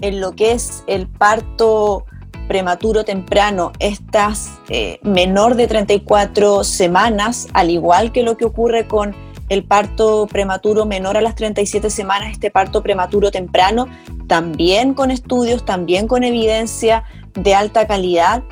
en 0.00 0.20
lo 0.20 0.32
que 0.32 0.52
es 0.52 0.82
el 0.86 1.08
parto 1.08 2.04
prematuro 2.52 3.02
temprano, 3.02 3.72
estas 3.78 4.50
eh, 4.68 5.00
menor 5.02 5.54
de 5.54 5.66
34 5.66 6.64
semanas, 6.64 7.48
al 7.54 7.70
igual 7.70 8.12
que 8.12 8.22
lo 8.22 8.36
que 8.36 8.44
ocurre 8.44 8.86
con 8.86 9.14
el 9.48 9.64
parto 9.64 10.26
prematuro 10.30 10.84
menor 10.84 11.16
a 11.16 11.22
las 11.22 11.34
37 11.34 11.88
semanas, 11.88 12.30
este 12.30 12.50
parto 12.50 12.82
prematuro 12.82 13.30
temprano, 13.30 13.86
también 14.26 14.92
con 14.92 15.10
estudios, 15.10 15.64
también 15.64 16.06
con 16.06 16.24
evidencia 16.24 17.04
de 17.32 17.54
alta 17.54 17.86
calidad, 17.86 18.42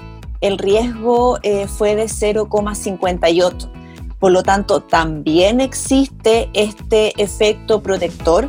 el 0.40 0.56
riesgo 0.56 1.38
eh, 1.42 1.66
fue 1.66 1.94
de 1.94 2.04
0,58. 2.04 3.70
Por 4.18 4.32
lo 4.32 4.42
tanto, 4.42 4.80
también 4.80 5.60
existe 5.60 6.48
este 6.54 7.12
efecto 7.22 7.82
protector 7.82 8.48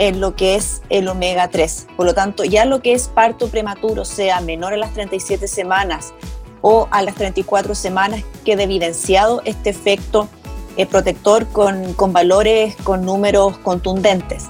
en 0.00 0.18
lo 0.18 0.34
que 0.34 0.56
es 0.56 0.82
el 0.88 1.06
omega 1.08 1.48
3. 1.48 1.88
Por 1.96 2.06
lo 2.06 2.14
tanto, 2.14 2.42
ya 2.42 2.64
lo 2.64 2.80
que 2.80 2.92
es 2.92 3.08
parto 3.08 3.48
prematuro, 3.48 4.04
sea 4.04 4.40
menor 4.40 4.72
a 4.72 4.78
las 4.78 4.94
37 4.94 5.46
semanas 5.46 6.14
o 6.62 6.88
a 6.90 7.02
las 7.02 7.14
34 7.14 7.74
semanas, 7.74 8.24
queda 8.44 8.62
evidenciado 8.62 9.42
este 9.44 9.70
efecto 9.70 10.28
eh, 10.76 10.86
protector 10.86 11.46
con, 11.48 11.92
con 11.94 12.14
valores, 12.14 12.76
con 12.82 13.04
números 13.04 13.58
contundentes. 13.58 14.46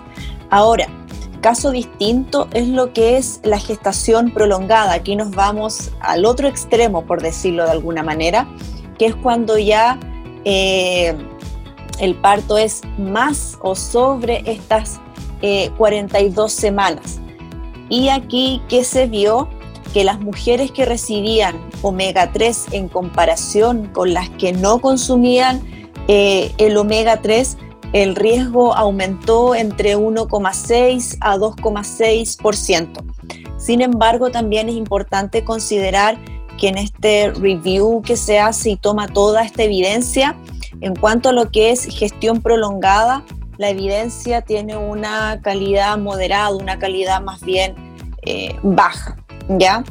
Ahora, 0.51 0.87
caso 1.41 1.73
distinto 1.73 2.49
es 2.53 2.69
lo 2.69 2.93
que 2.93 3.17
es 3.17 3.41
la 3.43 3.59
gestación 3.59 4.31
prolongada. 4.33 4.93
Aquí 4.93 5.17
nos 5.17 5.33
vamos 5.33 5.91
al 6.01 6.27
otro 6.27 6.47
extremo, 6.47 7.05
por 7.07 7.23
decirlo 7.23 7.65
de 7.65 7.73
alguna 7.73 8.05
manera, 8.05 8.47
que 8.99 9.07
es 9.07 9.17
cuando 9.17 9.59
ya 9.59 9.99
eh, 10.45 11.17
el 11.99 12.15
parto 12.15 12.57
es 12.57 12.83
más 12.99 13.59
o 13.63 13.75
sobre 13.75 14.43
estas 14.47 15.01
42 15.77 16.53
eh, 16.53 16.55
semanas. 16.55 17.21
Y 17.89 18.09
aquí 18.09 18.63
que 18.69 18.85
se 18.85 19.07
vio 19.07 19.49
que 19.93 20.05
las 20.05 20.21
mujeres 20.21 20.71
que 20.71 20.85
recibían 20.85 21.61
omega 21.83 22.31
3 22.33 22.67
en 22.73 22.89
comparación 22.89 23.89
con 23.89 24.15
las 24.15 24.29
que 24.31 24.53
no 24.53 24.81
consumían 24.81 25.61
eh, 26.07 26.53
el 26.59 26.77
omega 26.77 27.21
3, 27.21 27.57
el 27.93 28.15
riesgo 28.15 28.75
aumentó 28.75 29.55
entre 29.55 29.97
1,6 29.97 31.17
a 31.21 31.37
2,6%. 31.37 33.05
Sin 33.59 33.81
embargo, 33.81 34.31
también 34.31 34.69
es 34.69 34.77
importante 34.77 35.45
considerar 35.45 36.19
que 36.59 36.69
en 36.69 36.79
este 36.79 37.33
review 37.33 38.03
que 38.03 38.17
se 38.17 38.39
hace 38.39 38.71
y 38.71 38.77
toma 38.77 39.09
toda 39.09 39.43
esta 39.43 39.65
evidencia, 39.65 40.37
en 40.81 40.95
cuanto 40.95 41.31
a 41.31 41.33
lo 41.33 41.51
que 41.51 41.71
es 41.71 41.87
gestión 41.87 42.43
prolongada, 42.43 43.25
la 43.61 43.69
evidencia 43.69 44.41
tiene 44.41 44.79
una 44.79 45.43
calidad 45.43 45.99
moderada, 45.99 46.49
una 46.49 46.79
calidad 46.79 47.21
más 47.21 47.43
bien 47.43 47.75
eh, 48.23 48.57
baja, 48.63 49.19
¿ya? 49.51 49.85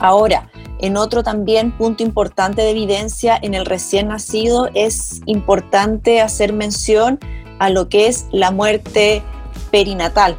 Ahora, 0.00 0.50
en 0.80 0.96
otro 0.96 1.22
también 1.22 1.70
punto 1.70 2.02
importante 2.02 2.62
de 2.62 2.70
evidencia 2.72 3.38
en 3.40 3.54
el 3.54 3.66
recién 3.66 4.08
nacido 4.08 4.68
es 4.74 5.20
importante 5.26 6.20
hacer 6.20 6.52
mención 6.52 7.20
a 7.60 7.70
lo 7.70 7.88
que 7.88 8.08
es 8.08 8.26
la 8.32 8.50
muerte 8.50 9.22
perinatal, 9.70 10.36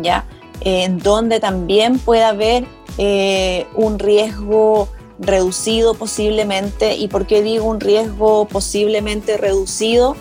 ¿ya? 0.00 0.24
En 0.62 0.98
donde 0.98 1.38
también 1.38 2.00
puede 2.00 2.24
haber 2.24 2.64
eh, 2.98 3.68
un 3.76 4.00
riesgo 4.00 4.88
reducido 5.20 5.94
posiblemente. 5.94 6.96
¿Y 6.96 7.06
por 7.06 7.28
qué 7.28 7.40
digo 7.40 7.66
un 7.66 7.78
riesgo 7.78 8.46
posiblemente 8.46 9.36
reducido? 9.36 10.16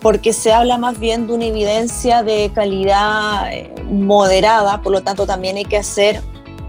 Porque 0.00 0.32
se 0.32 0.52
habla 0.52 0.78
más 0.78 0.98
bien 0.98 1.26
de 1.26 1.32
una 1.34 1.46
evidencia 1.46 2.22
de 2.22 2.50
calidad 2.54 3.52
eh, 3.52 3.72
moderada, 3.84 4.80
por 4.82 4.92
lo 4.92 5.02
tanto 5.02 5.26
también 5.26 5.56
hay 5.56 5.64
que 5.64 5.82
ser 5.82 6.22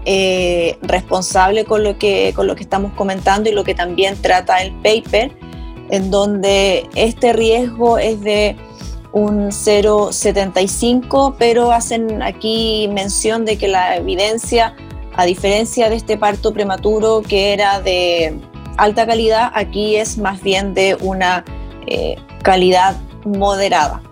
eh, 0.04 0.78
responsable 0.82 1.64
con 1.64 1.84
lo, 1.84 1.98
que, 1.98 2.32
con 2.34 2.46
lo 2.46 2.56
que 2.56 2.62
estamos 2.62 2.92
comentando 2.94 3.50
y 3.50 3.52
lo 3.52 3.64
que 3.64 3.74
también 3.74 4.20
trata 4.20 4.62
el 4.62 4.72
paper, 4.76 5.30
en 5.90 6.10
donde 6.10 6.88
este 6.94 7.32
riesgo 7.32 7.98
es 7.98 8.20
de 8.20 8.56
un 9.12 9.48
0,75, 9.48 11.34
pero 11.38 11.72
hacen 11.72 12.22
aquí 12.22 12.88
mención 12.92 13.44
de 13.44 13.58
que 13.58 13.68
la 13.68 13.96
evidencia, 13.96 14.74
a 15.14 15.24
diferencia 15.24 15.90
de 15.90 15.96
este 15.96 16.16
parto 16.16 16.52
prematuro 16.52 17.22
que 17.22 17.52
era 17.52 17.80
de 17.80 18.38
alta 18.76 19.06
calidad, 19.06 19.50
aquí 19.54 19.96
es 19.96 20.16
más 20.16 20.40
bien 20.42 20.74
de 20.74 20.96
una 21.00 21.44
eh, 21.86 22.16
calidad 22.42 22.96
moderada. 23.24 24.02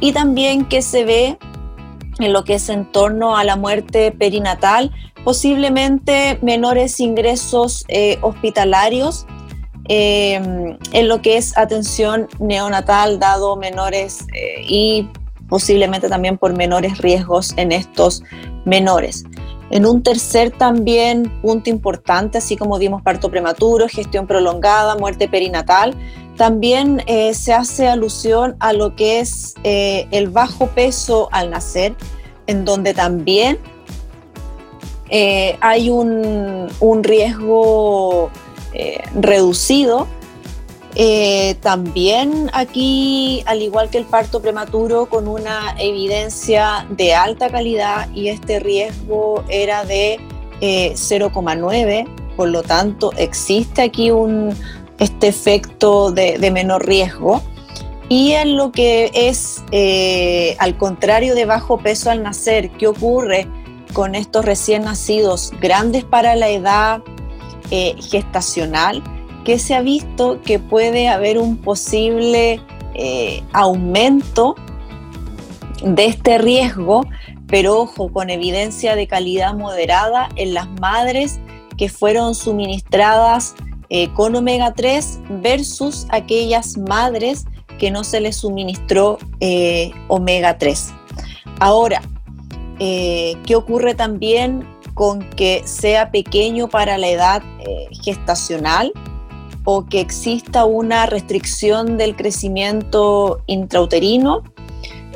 Y 0.00 0.12
también 0.12 0.64
que 0.64 0.82
se 0.82 1.04
ve 1.04 1.38
en 2.18 2.32
lo 2.32 2.44
que 2.44 2.54
es 2.54 2.68
en 2.68 2.90
torno 2.90 3.36
a 3.36 3.44
la 3.44 3.56
muerte 3.56 4.12
perinatal, 4.12 4.92
posiblemente 5.24 6.38
menores 6.42 7.00
ingresos 7.00 7.84
eh, 7.88 8.18
hospitalarios 8.22 9.26
eh, 9.88 10.76
en 10.92 11.08
lo 11.08 11.22
que 11.22 11.36
es 11.36 11.56
atención 11.56 12.28
neonatal, 12.38 13.18
dado 13.18 13.56
menores 13.56 14.26
eh, 14.34 14.62
y 14.68 15.08
posiblemente 15.48 16.08
también 16.08 16.36
por 16.36 16.54
menores 16.54 16.98
riesgos 16.98 17.54
en 17.56 17.72
estos 17.72 18.22
menores. 18.66 19.24
En 19.70 19.86
un 19.86 20.02
tercer 20.02 20.50
también 20.50 21.30
punto 21.42 21.70
importante, 21.70 22.38
así 22.38 22.56
como 22.56 22.78
vimos 22.78 23.02
parto 23.02 23.30
prematuro, 23.30 23.86
gestión 23.88 24.26
prolongada, 24.26 24.96
muerte 24.96 25.28
perinatal, 25.28 25.94
también 26.38 27.02
eh, 27.06 27.34
se 27.34 27.52
hace 27.52 27.88
alusión 27.88 28.56
a 28.60 28.72
lo 28.72 28.96
que 28.96 29.20
es 29.20 29.54
eh, 29.64 30.06
el 30.12 30.28
bajo 30.28 30.68
peso 30.68 31.28
al 31.32 31.50
nacer, 31.50 31.94
en 32.46 32.64
donde 32.64 32.94
también 32.94 33.58
eh, 35.10 35.58
hay 35.60 35.90
un, 35.90 36.68
un 36.80 37.04
riesgo 37.04 38.30
reducido. 39.14 40.06
También 41.60 42.50
aquí, 42.52 43.42
al 43.46 43.62
igual 43.62 43.90
que 43.90 43.98
el 43.98 44.04
parto 44.04 44.40
prematuro, 44.40 45.06
con 45.06 45.28
una 45.28 45.74
evidencia 45.78 46.86
de 46.90 47.14
alta 47.14 47.50
calidad 47.50 48.08
y 48.14 48.28
este 48.28 48.58
riesgo 48.60 49.44
era 49.48 49.84
de 49.84 50.18
0,9, 50.60 51.88
eh, 51.88 52.04
por 52.36 52.48
lo 52.48 52.62
tanto 52.62 53.12
existe 53.16 53.82
aquí 53.82 54.10
un, 54.10 54.54
este 54.98 55.28
efecto 55.28 56.10
de, 56.10 56.50
menor 56.50 56.86
riesgo. 56.86 57.42
Y 58.08 58.32
en 58.32 58.56
lo 58.56 58.72
que 58.72 59.10
es, 59.14 59.62
eh, 59.70 60.56
al 60.58 60.76
contrario 60.78 61.34
de 61.34 61.44
bajo 61.44 61.78
peso 61.78 62.10
al 62.10 62.22
nacer, 62.22 62.70
¿qué 62.70 62.86
ocurre 62.86 63.46
con 63.92 64.14
estos 64.14 64.44
recién 64.44 64.84
nacidos 64.84 65.52
grandes 65.60 66.04
para 66.04 66.36
la 66.36 66.48
edad 66.48 67.02
gestacional? 67.70 69.02
que 69.48 69.58
se 69.58 69.74
ha 69.74 69.80
visto 69.80 70.42
que 70.42 70.58
puede 70.58 71.08
haber 71.08 71.38
un 71.38 71.56
posible 71.56 72.60
eh, 72.94 73.42
aumento 73.54 74.56
de 75.82 76.04
este 76.04 76.36
riesgo, 76.36 77.06
pero 77.46 77.80
ojo, 77.80 78.12
con 78.12 78.28
evidencia 78.28 78.94
de 78.94 79.06
calidad 79.06 79.54
moderada 79.54 80.28
en 80.36 80.52
las 80.52 80.68
madres 80.82 81.40
que 81.78 81.88
fueron 81.88 82.34
suministradas 82.34 83.54
eh, 83.90 84.12
con 84.14 84.36
omega 84.36 84.72
3 84.72 85.20
versus 85.42 86.06
aquellas 86.10 86.76
madres 86.76 87.46
que 87.78 87.90
no 87.90 88.04
se 88.04 88.20
les 88.20 88.36
suministró 88.36 89.18
eh, 89.40 89.90
omega 90.08 90.58
3. 90.58 90.92
Ahora, 91.60 92.02
¿qué 92.78 93.54
ocurre 93.56 93.94
también 93.94 94.64
con 94.94 95.28
que 95.30 95.62
sea 95.64 96.12
pequeño 96.12 96.68
para 96.68 96.96
la 96.98 97.08
edad 97.08 97.42
gestacional? 98.02 98.92
o 99.70 99.84
que 99.84 100.00
exista 100.00 100.64
una 100.64 101.04
restricción 101.04 101.98
del 101.98 102.16
crecimiento 102.16 103.42
intrauterino. 103.46 104.42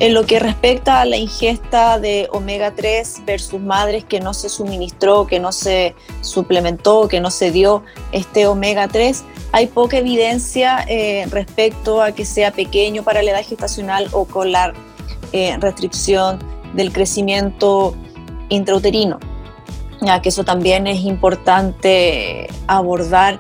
En 0.03 0.15
lo 0.15 0.27
que 0.27 0.41
respecta 0.41 1.01
a 1.01 1.05
la 1.05 1.17
ingesta 1.17 2.01
de 2.01 2.29
omega 2.33 2.75
3 2.75 3.23
versus 3.25 3.61
madres 3.61 4.05
que 4.05 4.19
no 4.19 4.35
se 4.35 4.49
suministró, 4.49 5.29
que 5.29 5.39
no 5.39 5.53
se 5.53 5.95
suplementó, 6.23 7.07
que 7.07 7.21
no 7.21 7.31
se 7.31 7.53
dio 7.53 7.85
este 8.11 8.49
omega 8.49 8.89
3, 8.89 9.23
hay 9.53 9.69
poca 9.69 9.99
evidencia 9.99 10.85
eh, 10.89 11.25
respecto 11.31 12.03
a 12.03 12.11
que 12.11 12.25
sea 12.25 12.51
pequeño 12.51 13.05
para 13.05 13.23
la 13.23 13.31
edad 13.31 13.45
gestacional 13.47 14.09
o 14.11 14.25
con 14.25 14.51
la 14.51 14.73
eh, 15.31 15.57
restricción 15.61 16.41
del 16.75 16.93
crecimiento 16.93 17.95
intrauterino. 18.49 19.21
Ya 20.01 20.21
que 20.21 20.31
eso 20.31 20.43
también 20.43 20.89
es 20.89 21.05
importante 21.05 22.49
abordar 22.67 23.39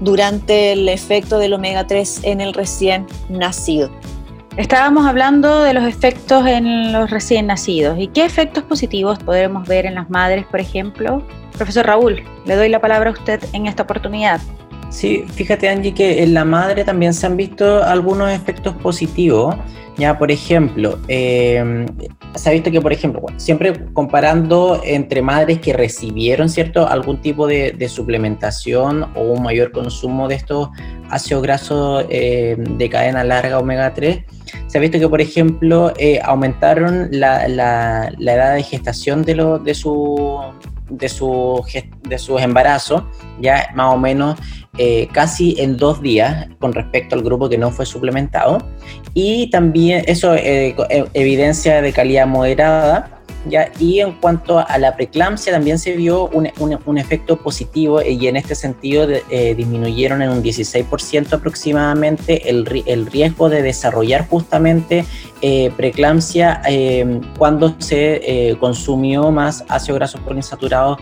durante 0.00 0.72
el 0.72 0.88
efecto 0.88 1.38
del 1.38 1.52
omega 1.52 1.86
3 1.86 2.22
en 2.24 2.40
el 2.40 2.52
recién 2.52 3.06
nacido. 3.28 3.92
Estábamos 4.56 5.04
hablando 5.04 5.64
de 5.64 5.74
los 5.74 5.82
efectos 5.82 6.46
en 6.46 6.92
los 6.92 7.10
recién 7.10 7.48
nacidos. 7.48 7.98
¿Y 7.98 8.06
qué 8.06 8.24
efectos 8.24 8.62
positivos 8.62 9.18
podremos 9.18 9.66
ver 9.66 9.84
en 9.84 9.96
las 9.96 10.08
madres, 10.10 10.46
por 10.46 10.60
ejemplo? 10.60 11.26
Profesor 11.56 11.84
Raúl, 11.84 12.22
le 12.46 12.54
doy 12.54 12.68
la 12.68 12.80
palabra 12.80 13.10
a 13.10 13.14
usted 13.14 13.42
en 13.52 13.66
esta 13.66 13.82
oportunidad. 13.82 14.40
Sí, 14.90 15.24
fíjate 15.34 15.68
Angie 15.68 15.92
que 15.92 16.22
en 16.22 16.34
la 16.34 16.44
madre 16.44 16.84
también 16.84 17.14
se 17.14 17.26
han 17.26 17.36
visto 17.36 17.82
algunos 17.82 18.30
efectos 18.30 18.76
positivos. 18.76 19.56
Ya, 19.96 20.18
por 20.18 20.30
ejemplo, 20.30 21.00
em, 21.08 21.86
se 22.36 22.48
ha 22.48 22.52
visto 22.52 22.70
que, 22.70 22.80
por 22.80 22.92
ejemplo, 22.92 23.22
siempre 23.36 23.72
comparando 23.92 24.80
entre 24.84 25.20
madres 25.20 25.58
que 25.58 25.72
recibieron, 25.72 26.48
¿cierto?, 26.48 26.86
algún 26.86 27.20
tipo 27.20 27.48
de, 27.48 27.88
suplementación 27.88 29.04
o 29.16 29.22
un 29.22 29.42
mayor 29.42 29.72
consumo 29.72 30.28
de 30.28 30.36
estos 30.36 30.68
ácidos 31.10 31.42
grasos 31.42 32.06
em, 32.08 32.76
de 32.76 32.88
cadena 32.88 33.24
larga 33.24 33.58
omega 33.58 33.94
3, 33.94 34.24
se 34.74 34.78
ha 34.78 34.80
visto 34.80 34.98
que, 34.98 35.08
por 35.08 35.20
ejemplo, 35.20 35.92
eh, 35.98 36.18
aumentaron 36.24 37.06
la, 37.12 37.46
edad 37.46 38.54
de 38.56 38.62
gestación 38.64 39.22
de, 39.22 39.36
lo, 39.36 39.60
de, 39.60 39.72
su, 39.72 40.42
de, 40.90 41.08
su, 41.08 41.64
de 42.02 42.18
sus 42.18 42.42
embarazos, 42.42 43.04
ya 43.40 43.68
más 43.76 43.94
o 43.94 43.98
menos 43.98 44.36
eh, 44.76 45.06
casi 45.12 45.54
en 45.60 45.76
dos 45.76 46.02
días 46.02 46.48
con 46.58 46.72
respecto 46.72 47.14
al 47.14 47.22
grupo 47.22 47.48
que 47.48 47.56
no 47.56 47.70
fue 47.70 47.86
suplementado. 47.86 48.66
Y 49.14 49.48
también 49.50 50.02
eso 50.08 50.34
eh, 50.34 50.74
eh, 50.90 51.04
evidencia 51.14 51.80
de 51.80 51.92
calidad 51.92 52.26
moderada 52.26 53.13
¿ya? 53.48 53.70
Y 53.78 54.00
en 54.00 54.12
cuanto 54.12 54.58
a 54.58 54.78
la 54.78 54.94
preeclampsia, 54.94 55.52
también 55.52 55.78
se 55.78 55.96
vio 55.96 56.28
un, 56.28 56.48
un, 56.58 56.98
efecto 56.98 57.36
positivo 57.36 58.00
y 58.02 58.26
en 58.26 58.36
este 58.36 58.54
sentido 58.54 59.06
eh, 59.30 59.54
disminuyeron 59.54 60.22
en 60.22 60.30
un 60.30 60.42
16% 60.42 61.32
aproximadamente 61.32 62.48
el, 62.48 62.84
el, 62.86 63.06
riesgo 63.06 63.48
de 63.48 63.62
desarrollar 63.62 64.26
justamente 64.28 65.04
eh, 65.42 65.70
preeclampsia 65.76 66.62
em, 66.66 67.20
cuando 67.36 67.74
se 67.78 68.20
eh, 68.50 68.56
consumió 68.58 69.30
más 69.30 69.64
ácido 69.68 69.96
graso 69.96 70.18
poliinsaturado 70.20 70.98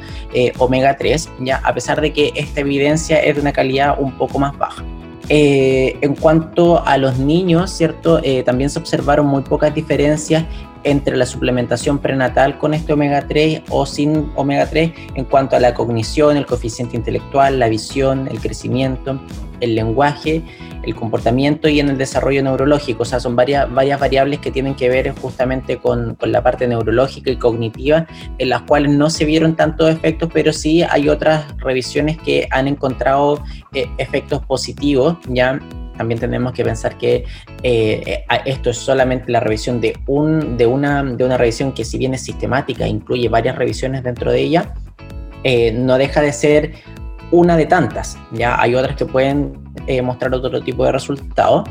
omega 0.59 0.97
3, 0.97 1.29
¿ya? 1.41 1.59
a 1.59 1.75
pesar 1.75 2.01
de 2.01 2.13
que 2.13 2.33
esta 2.35 2.61
evidencia 2.61 3.19
es 3.19 3.37
de 3.37 3.41
una 3.41 3.53
calidad 3.53 3.97
un 3.99 4.13
poco 4.13 4.39
más 4.39 4.57
baja. 4.59 4.83
en 5.29 6.15
cuanto 6.17 6.85
a 6.85 6.97
los 6.99 7.19
niños, 7.19 7.71
¿cierto? 7.71 8.21
también 8.45 8.71
se 8.71 8.79
observaron 8.79 9.27
muy 9.27 9.43
pocas 9.43 9.75
diferencias 9.75 10.45
entre 10.85 11.17
la 11.17 11.27
suplementación 11.27 11.99
prenatal 11.99 12.59
con 12.59 12.75
este 12.75 12.93
omega 12.93 13.27
3 13.27 13.63
o 13.71 13.87
sin 13.87 14.31
omega 14.37 14.67
3 14.67 14.93
en 15.15 15.25
cuanto 15.25 15.57
a 15.57 15.61
la 15.61 15.75
cognición, 15.75 16.37
el 16.37 16.47
coeficiente 16.47 16.97
intelectual, 16.97 17.59
la 17.59 17.69
visión, 17.69 18.29
el 18.29 18.41
crecimiento, 18.41 19.21
el 19.61 19.75
lenguaje, 19.75 20.43
el 20.83 20.95
comportamiento 20.95 21.69
y 21.69 21.81
en 21.81 21.89
el 21.89 21.99
desarrollo 21.99 22.43
neurológico. 22.43 23.03
O 23.03 23.07
sea, 23.07 23.21
son 23.21 23.37
varias, 23.37 23.73
varias 23.73 23.99
variables 24.01 24.41
que 24.41 24.51
tienen 24.51 24.75
que 24.75 24.89
ver 24.89 25.15
justamente 25.21 25.79
con, 25.79 26.17
con 26.17 26.33
la 26.33 26.43
parte 26.43 26.67
neurológica 26.67 27.31
y 27.31 27.37
cognitiva, 27.37 28.07
en 28.39 28.49
las 28.49 28.63
cuales 28.63 28.93
no 28.93 29.09
se 29.09 29.25
vieron 29.25 29.57
tantos 29.57 29.89
efectos, 29.91 30.29
pero 30.33 30.53
sí 30.53 30.83
hay 30.83 31.09
otras 31.09 31.45
revisiones 31.59 32.19
que 32.19 32.49
han 32.51 32.69
encontrado 32.69 33.43
eh, 33.73 33.87
efectos 33.99 34.45
positivos, 34.45 35.17
ya 35.29 35.61
también 35.97 36.21
tenemos 36.21 36.53
que 36.53 36.65
pensar 36.65 36.97
que 36.99 37.25
eh, 37.63 38.25
esto 38.45 38.71
es 38.71 38.77
solamente 38.77 39.31
la 39.31 39.41
revisión 39.41 39.81
de, 39.81 39.99
un, 40.07 40.57
de, 40.57 40.67
una, 40.67 41.03
de 41.03 41.25
una 41.25 41.37
revisión 41.37 41.73
que 41.73 41.85
si 41.85 41.99
bien 41.99 42.15
es 42.15 42.23
sistemática, 42.23 42.87
incluye 42.87 43.29
varias 43.29 43.57
revisiones 43.57 44.03
dentro 44.03 44.33
de 44.33 44.41
ella, 44.41 44.75
eh, 45.45 45.73
no 45.73 45.99
deja 45.99 46.21
de 46.21 46.33
ser 46.33 46.73
una 47.31 47.57
de 47.57 47.67
tantas. 47.67 48.19
Ya 48.33 48.61
hay 48.61 48.75
otras 48.75 48.97
que 48.97 49.07
pueden 49.07 49.53
eh, 49.87 50.03
mostrar 50.03 50.35
otro 50.35 50.63
tipo 50.63 50.85
de 50.85 50.93
resultados. 50.93 51.69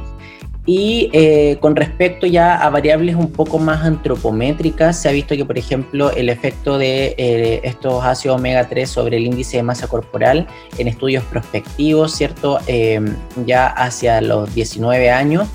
Y 0.66 1.10
eh, 1.14 1.58
con 1.60 1.76
respecto 1.76 2.28
ya 2.28 2.56
a 2.56 2.70
variables 2.70 3.16
un 3.16 3.32
poco 3.32 3.58
más 3.58 3.84
antropométricas, 3.84 5.02
se 5.02 5.10
ha 5.10 5.12
visto 5.12 5.36
que, 5.36 5.44
por 5.44 5.58
ejemplo, 5.58 6.12
el 6.12 6.30
efecto 6.30 6.78
de 6.78 7.16
eh, 7.18 7.62
estos 7.64 8.04
ácidos 8.04 8.38
omega 8.38 8.70
3 8.70 8.88
sobre 8.88 9.18
el 9.18 9.26
índice 9.26 9.58
de 9.58 9.64
masa 9.64 9.88
corporal 9.88 10.48
en 10.78 10.88
estudios 10.88 11.24
prospectivos, 11.24 12.14
¿cierto? 12.14 12.60
Em, 12.68 13.16
ya 13.46 13.68
hacia 13.68 14.22
los 14.22 14.54
19 14.54 15.10
años 15.10 15.48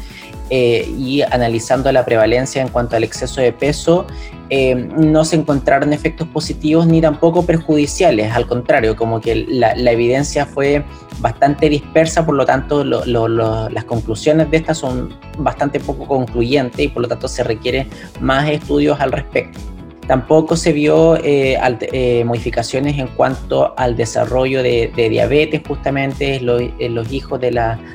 eh, 0.51 0.89
y 0.97 1.23
analizando 1.23 1.91
la 1.91 2.05
prevalencia 2.05 2.63
en 2.63 2.69
cuanto 2.69 2.97
al 2.97 3.03
exceso 3.03 3.41
de 3.41 3.53
peso, 3.53 4.07
em, 4.49 4.89
no 4.97 5.25
se 5.25 5.37
encontraron 5.37 5.93
efectos 5.93 6.29
positivos 6.29 6.87
ni 6.87 7.01
tampoco 7.01 7.45
perjudiciales, 7.45 8.33
al 8.33 8.47
contrario, 8.47 8.95
como 8.95 9.21
que 9.21 9.47
la, 9.49 9.75
la 9.75 9.91
evidencia 9.91 10.47
fue 10.47 10.85
bastante 11.19 11.69
dispersa, 11.69 12.25
por 12.25 12.35
lo 12.35 12.45
tanto 12.45 12.85
las 12.85 13.85
conclusiones 13.85 14.51
de 14.51 14.59
estas 14.59 14.79
son 14.79 15.15
bastante 15.39 15.81
poco 15.81 16.07
concluyentes 16.07 16.79
y 16.81 16.89
por 16.89 17.03
lo 17.03 17.09
tanto 17.09 17.27
se 17.27 17.43
requieren 17.43 17.89
más 18.21 18.49
estudios 18.49 19.01
al 19.01 19.13
respecto. 19.13 19.59
Tampoco 20.07 20.55
se 20.55 20.73
vio 20.73 21.17
eh, 21.17 21.59
eh, 21.93 22.25
modificaciones 22.25 22.97
en 22.97 23.09
cuanto 23.09 23.75
al 23.77 23.97
desarrollo 23.97 24.63
de, 24.63 24.93
diabetes 24.95 25.63
justamente 25.67 26.37
en 26.37 26.47
los, 26.95 27.13
hijos 27.13 27.41
de, 27.41 27.51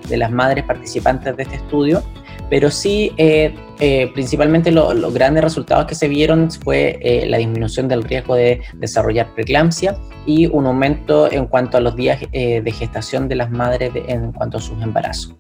de 0.10 0.18
las 0.18 0.32
madres 0.32 0.66
participantes 0.66 1.38
de 1.38 1.44
este 1.44 1.56
estudio 1.56 2.04
pero 2.52 2.70
sí, 2.70 3.14
eh, 3.16 3.56
eh, 3.80 4.12
principalmente 4.14 4.72
los 4.72 5.14
grandes 5.14 5.42
resultados 5.42 5.86
que 5.86 5.96
se 5.96 6.10
vieron 6.10 6.52
fue 6.52 7.00
eh, 7.02 7.26
la 7.26 7.38
disminución 7.38 7.88
del 7.88 8.04
riesgo 8.04 8.36
de 8.36 8.62
desarrollar 8.74 9.34
preeclampsia 9.34 9.96
y 10.26 10.48
un 10.48 10.66
aumento 10.66 11.32
en 11.32 11.46
cuanto 11.46 11.78
a 11.78 11.80
los 11.80 11.96
días 11.96 12.20
de 12.30 12.72
gestación 12.78 13.30
de 13.30 13.36
las 13.36 13.50
madres 13.52 13.94
en 14.06 14.34
cuanto 14.34 14.58
a 14.58 14.60
sus 14.60 14.80
embarazos 14.84 15.34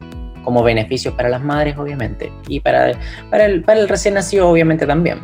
como 0.45 0.63
beneficios 0.63 1.13
para 1.13 1.28
las 1.28 1.43
madres, 1.43 1.78
obviamente, 1.78 2.32
y 2.47 2.62
para, 2.62 2.93
para, 3.30 3.45
el, 3.45 3.62
para 3.63 3.82
el 3.82 3.89
recién 3.89 4.15
nacido, 4.15 4.50
obviamente, 4.50 4.88
también. 4.88 5.19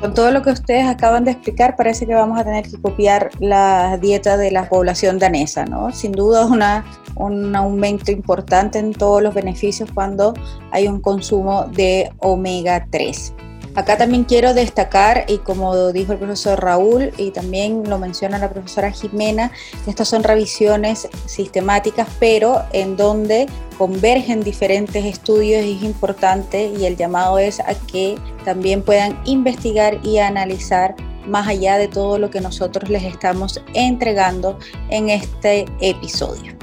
Con 0.00 0.14
todo 0.14 0.30
lo 0.30 0.40
que 0.40 0.50
ustedes 0.50 0.86
acaban 0.86 1.24
de 1.24 1.32
explicar, 1.32 1.76
parece 1.76 2.06
que 2.06 2.14
vamos 2.14 2.40
a 2.40 2.44
tener 2.44 2.64
que 2.64 2.80
copiar 2.80 3.30
la 3.38 3.98
dieta 3.98 4.38
de 4.38 4.50
la 4.50 4.66
población 4.66 5.18
danesa, 5.18 5.66
¿no? 5.66 5.92
Sin 5.92 6.12
duda 6.12 6.46
una, 6.46 6.86
un 7.16 7.54
aumento 7.54 8.10
importante 8.10 8.78
en 8.78 8.94
todos 8.94 9.22
los 9.22 9.34
beneficios 9.34 9.90
cuando 9.92 10.32
hay 10.70 10.88
un 10.88 11.00
consumo 11.00 11.66
de 11.66 12.10
omega 12.18 12.86
3. 12.90 13.34
Acá 13.74 13.96
también 13.96 14.24
quiero 14.24 14.52
destacar, 14.52 15.24
y 15.28 15.38
como 15.38 15.92
dijo 15.92 16.12
el 16.12 16.18
profesor 16.18 16.60
Raúl, 16.60 17.12
y 17.16 17.30
también 17.30 17.88
lo 17.88 17.98
menciona 17.98 18.38
la 18.38 18.50
profesora 18.50 18.90
Jimena, 18.90 19.52
estas 19.86 20.08
son 20.08 20.24
revisiones 20.24 21.08
sistemáticas, 21.26 22.08
pero 22.18 22.64
en 22.72 22.96
donde 22.96 23.46
convergen 23.78 24.42
diferentes 24.42 25.04
estudios 25.04 25.64
es 25.64 25.82
importante 25.82 26.72
y 26.78 26.84
el 26.84 26.96
llamado 26.96 27.38
es 27.38 27.60
a 27.60 27.74
que 27.74 28.18
también 28.44 28.82
puedan 28.82 29.18
investigar 29.24 29.98
y 30.04 30.18
analizar 30.18 30.96
más 31.26 31.46
allá 31.46 31.78
de 31.78 31.88
todo 31.88 32.18
lo 32.18 32.30
que 32.30 32.40
nosotros 32.40 32.90
les 32.90 33.04
estamos 33.04 33.62
entregando 33.74 34.58
en 34.88 35.10
este 35.10 35.66
episodio. 35.80 36.54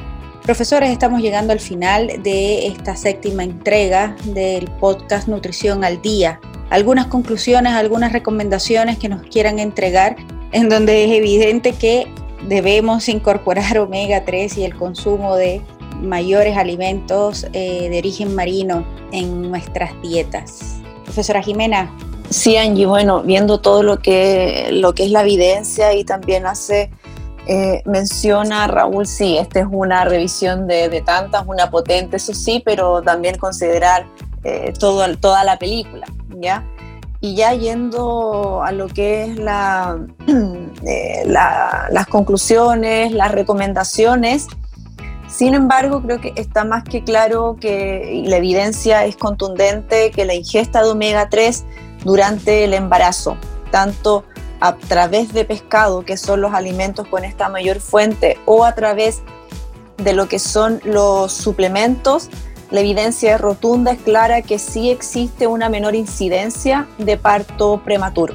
Profesores, 0.44 0.92
estamos 0.92 1.22
llegando 1.22 1.54
al 1.54 1.60
final 1.60 2.22
de 2.24 2.68
esta 2.68 2.96
séptima 2.96 3.44
entrega 3.44 4.16
del 4.26 4.70
podcast 4.80 5.28
Nutrición 5.28 5.84
al 5.84 6.02
Día. 6.02 6.40
Algunas 6.70 7.08
conclusiones, 7.08 7.74
algunas 7.74 8.12
recomendaciones 8.12 8.98
que 8.98 9.10
nos 9.10 9.22
quieran 9.22 9.60
entregar 9.60 10.16
en 10.52 10.70
donde 10.70 11.06
es 11.06 11.12
evidente 11.12 11.74
que 11.74 12.08
debemos 12.48 13.10
incorporar 13.10 13.78
omega 13.80 14.26
3 14.26 14.58
y 14.58 14.64
el 14.64 14.76
consumo 14.76 15.36
de 15.36 15.62
mayores 16.02 16.58
alimentos 16.58 17.48
eh, 17.54 17.90
de 17.90 17.98
origen 17.98 18.36
marino 18.36 18.86
en 19.12 19.50
nuestras 19.50 19.92
dietas. 20.02 20.78
Profesora 21.04 21.42
Jimena. 21.42 21.92
Sí, 22.30 22.58
Angie, 22.58 22.86
bueno, 22.86 23.24
viendo 23.24 23.62
todo 23.62 23.84
lo 23.84 24.00
que, 24.00 24.70
lo 24.74 24.94
que 24.94 25.06
es 25.06 25.12
la 25.12 25.22
evidencia 25.22 25.94
y 25.94 26.04
también 26.04 26.46
hace 26.46 26.92
eh, 27.48 27.82
menciona 27.86 28.68
Raúl, 28.68 29.08
sí, 29.08 29.38
esta 29.38 29.62
es 29.62 29.68
una 29.72 30.04
revisión 30.04 30.68
de, 30.68 31.02
tantas, 31.06 31.48
una 31.48 31.72
potente, 31.72 32.18
eso 32.18 32.34
sí, 32.34 32.62
pero 32.64 33.02
también 33.02 33.38
considerar 33.38 34.06
eh, 34.44 34.74
todo, 34.78 35.18
toda 35.18 35.46
la 35.46 35.58
película, 35.58 36.06
Y 37.20 37.36
ya 37.36 37.54
yendo 37.54 38.62
a 38.64 38.72
lo 38.72 38.88
que 38.88 39.24
es 39.24 39.40
eh, 40.86 41.24
las 41.26 42.08
conclusiones, 42.08 43.12
las 43.12 43.32
recomendaciones, 43.32 44.48
sin 45.28 45.56
embargo, 45.56 46.02
creo 46.02 46.22
que 46.22 46.34
está 46.36 46.64
más 46.64 46.84
que 46.84 47.04
claro 47.04 47.58
que 47.60 48.24
la 48.26 48.38
evidencia 48.38 49.06
es 49.06 49.18
contundente 49.18 50.12
que 50.12 50.26
la 50.26 50.34
ingesta 50.34 50.82
de 50.82 50.90
omega 50.90 51.30
3 51.30 51.66
durante 52.06 52.64
el 52.64 52.74
embarazo, 52.74 53.38
tanto 53.70 54.24
a 54.62 54.76
través 54.76 55.34
de 55.34 55.44
pescado, 55.44 56.06
que 56.06 56.18
son 56.18 56.42
los 56.42 56.54
alimentos 56.54 57.08
con 57.08 57.26
esta 57.26 57.50
mayor 57.50 57.82
fuente, 57.82 58.40
o 58.46 58.64
a 58.64 58.74
través 58.74 59.22
de 59.98 60.14
lo 60.14 60.28
que 60.28 60.40
son 60.40 60.80
los 60.86 61.34
suplementos, 61.34 62.30
la 62.72 62.82
evidencia 62.82 63.36
es 63.36 63.42
rotunda, 63.42 63.92
es 63.92 64.00
clara 64.00 64.42
que 64.42 64.60
sí 64.60 64.90
existe 64.90 65.48
una 65.48 65.70
menor 65.70 65.96
incidencia 65.96 66.88
de 66.98 67.18
parto 67.18 67.82
prematuro. 67.84 68.34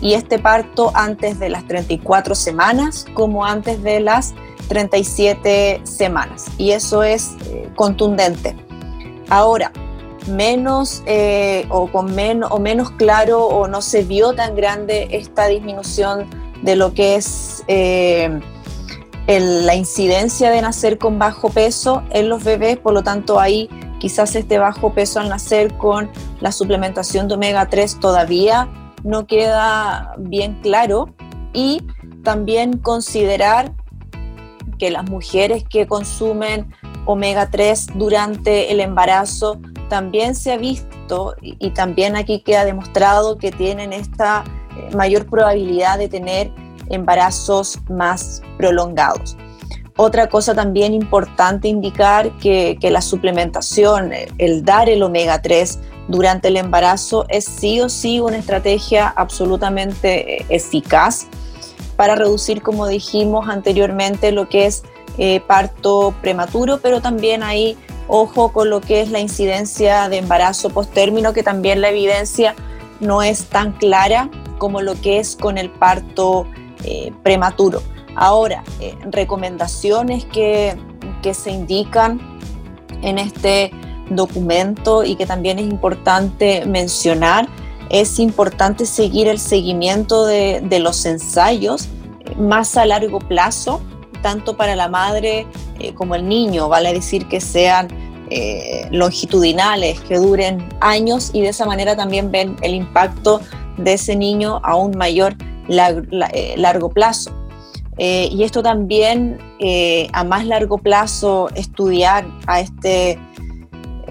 Y 0.00 0.14
este 0.14 0.38
parto 0.38 0.92
antes 0.94 1.38
de 1.38 1.48
las 1.48 1.66
34 1.66 2.34
semanas 2.34 3.04
como 3.14 3.44
antes 3.44 3.82
de 3.82 4.00
las 4.00 4.34
37 4.68 5.80
semanas. 5.84 6.46
Y 6.56 6.70
eso 6.70 7.02
es 7.02 7.36
eh, 7.46 7.68
contundente. 7.74 8.56
Ahora, 9.28 9.72
menos 10.28 11.02
eh, 11.06 11.66
o 11.70 11.90
con 11.90 12.16
o 12.50 12.58
menos 12.58 12.90
claro 12.92 13.46
o 13.46 13.66
no 13.66 13.82
se 13.82 14.02
vio 14.04 14.34
tan 14.34 14.54
grande 14.54 15.08
esta 15.10 15.46
disminución 15.46 16.28
de 16.62 16.76
lo 16.76 16.92
que 16.92 17.16
es 17.16 17.64
eh, 17.68 18.40
la 19.28 19.74
incidencia 19.74 20.50
de 20.50 20.62
nacer 20.62 20.96
con 20.96 21.18
bajo 21.18 21.50
peso 21.50 22.02
en 22.10 22.30
los 22.30 22.42
bebés, 22.42 22.78
por 22.78 22.94
lo 22.94 23.02
tanto 23.02 23.38
ahí 23.38 23.68
quizás 24.00 24.34
este 24.34 24.58
bajo 24.58 24.94
peso 24.94 25.20
al 25.20 25.28
nacer 25.28 25.76
con 25.76 26.10
la 26.40 26.50
suplementación 26.50 27.28
de 27.28 27.34
omega 27.34 27.68
3 27.68 28.00
todavía 28.00 28.68
no 29.04 29.26
queda 29.26 30.14
bien 30.18 30.58
claro. 30.62 31.10
Y 31.52 31.82
también 32.24 32.78
considerar 32.78 33.72
que 34.78 34.90
las 34.90 35.08
mujeres 35.08 35.64
que 35.68 35.86
consumen 35.86 36.72
omega 37.04 37.50
3 37.50 37.88
durante 37.96 38.70
el 38.72 38.80
embarazo 38.80 39.60
también 39.88 40.34
se 40.34 40.52
ha 40.52 40.56
visto 40.56 41.34
y, 41.40 41.70
también 41.70 42.16
aquí 42.16 42.40
queda 42.40 42.64
demostrado 42.64 43.38
que 43.38 43.50
tienen 43.50 43.92
esta 43.92 44.44
eh, 44.76 44.94
mayor 44.94 45.26
probabilidad 45.26 45.98
de 45.98 46.08
tener 46.08 46.52
embarazos 46.90 47.78
más 47.88 48.42
prolongados. 48.56 49.36
Otra 49.96 50.28
cosa 50.28 50.54
también 50.54 50.94
importante 50.94 51.66
indicar 51.66 52.30
que, 52.38 52.78
que 52.80 52.90
la 52.90 53.00
suplementación, 53.00 54.12
el 54.38 54.64
dar 54.64 54.88
el 54.88 55.02
omega 55.02 55.42
3 55.42 55.78
durante 56.08 56.48
el 56.48 56.56
embarazo 56.56 57.26
es 57.28 57.44
sí 57.44 57.80
o 57.80 57.88
sí 57.88 58.20
una 58.20 58.38
estrategia 58.38 59.08
absolutamente 59.08 60.36
eh, 60.36 60.46
eficaz 60.48 61.26
para 61.96 62.14
reducir, 62.14 62.62
como 62.62 62.86
dijimos 62.86 63.48
anteriormente, 63.48 64.30
lo 64.30 64.48
que 64.48 64.66
es 64.66 64.84
eh, 65.18 65.40
parto 65.40 66.14
prematuro, 66.20 66.78
pero 66.78 67.00
también 67.00 67.42
hay 67.42 67.76
ojo 68.06 68.52
con 68.52 68.70
lo 68.70 68.80
que 68.80 69.00
es 69.00 69.10
la 69.10 69.18
incidencia 69.18 70.08
de 70.08 70.18
embarazo 70.18 70.70
post-término, 70.70 71.32
que 71.32 71.42
también 71.42 71.80
la 71.80 71.90
evidencia 71.90 72.54
no 73.00 73.22
es 73.22 73.46
tan 73.46 73.72
clara 73.72 74.30
como 74.58 74.80
lo 74.80 74.94
que 75.00 75.18
es 75.18 75.34
con 75.34 75.58
el 75.58 75.70
parto 75.70 76.46
eh, 76.84 77.12
prematuro. 77.22 77.82
Ahora, 78.14 78.64
eh, 78.80 78.96
recomendaciones 79.10 80.24
que, 80.24 80.76
que, 81.22 81.34
se 81.34 81.50
indican 81.50 82.20
en 83.02 83.18
este 83.18 83.70
documento 84.10 85.04
y 85.04 85.14
que 85.14 85.26
también 85.26 85.58
es 85.58 85.66
importante 85.66 86.64
mencionar, 86.66 87.48
es 87.90 88.18
importante 88.18 88.86
seguir 88.86 89.28
el 89.28 89.38
seguimiento 89.38 90.26
de, 90.26 90.60
de 90.62 90.78
los 90.80 91.04
ensayos 91.06 91.88
más 92.36 92.76
a 92.76 92.84
largo 92.86 93.18
plazo, 93.18 93.80
tanto 94.22 94.56
para 94.56 94.76
la 94.76 94.88
madre 94.88 95.46
eh, 95.78 95.94
como 95.94 96.14
el 96.14 96.28
niño, 96.28 96.68
vale 96.68 96.92
decir 96.92 97.28
que 97.28 97.40
sean 97.40 97.88
eh, 98.30 98.88
longitudinales, 98.90 100.00
que 100.00 100.18
duren 100.18 100.68
años 100.80 101.30
y 101.32 101.40
de 101.40 101.48
esa 101.48 101.64
manera 101.64 101.96
también 101.96 102.30
ven 102.30 102.56
el 102.62 102.74
impacto 102.74 103.40
de 103.76 103.94
ese 103.94 104.16
niño 104.16 104.60
a 104.64 104.76
eh, 105.68 106.54
largo 106.56 106.90
plazo. 106.90 107.30
y 107.98 108.42
esto 108.44 108.62
también 108.62 109.38
a 110.12 110.24
más 110.24 110.46
largo 110.46 110.78
plazo 110.78 111.48
estudiar 111.54 112.24
a, 112.46 112.60
este, 112.60 113.18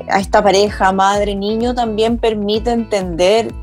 a 0.09 0.19
esta 0.19 0.43
pareja, 0.43 0.91
madre-niño, 0.91 1.73
también 1.73 2.17
permite 2.17 2.71
entender, 2.71 3.53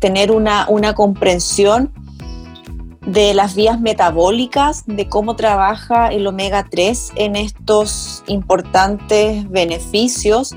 tener 0.00 0.30
una, 0.30 0.66
una 0.68 0.94
comprensión 0.94 1.92
de 3.06 3.34
las 3.34 3.54
vías 3.54 3.80
metabólicas, 3.80 4.84
de 4.86 5.08
cómo 5.08 5.36
trabaja 5.36 6.08
el 6.08 6.26
omega 6.26 6.66
3 6.68 7.12
en 7.14 7.36
estos 7.36 8.24
importantes 8.26 9.48
beneficios, 9.48 10.54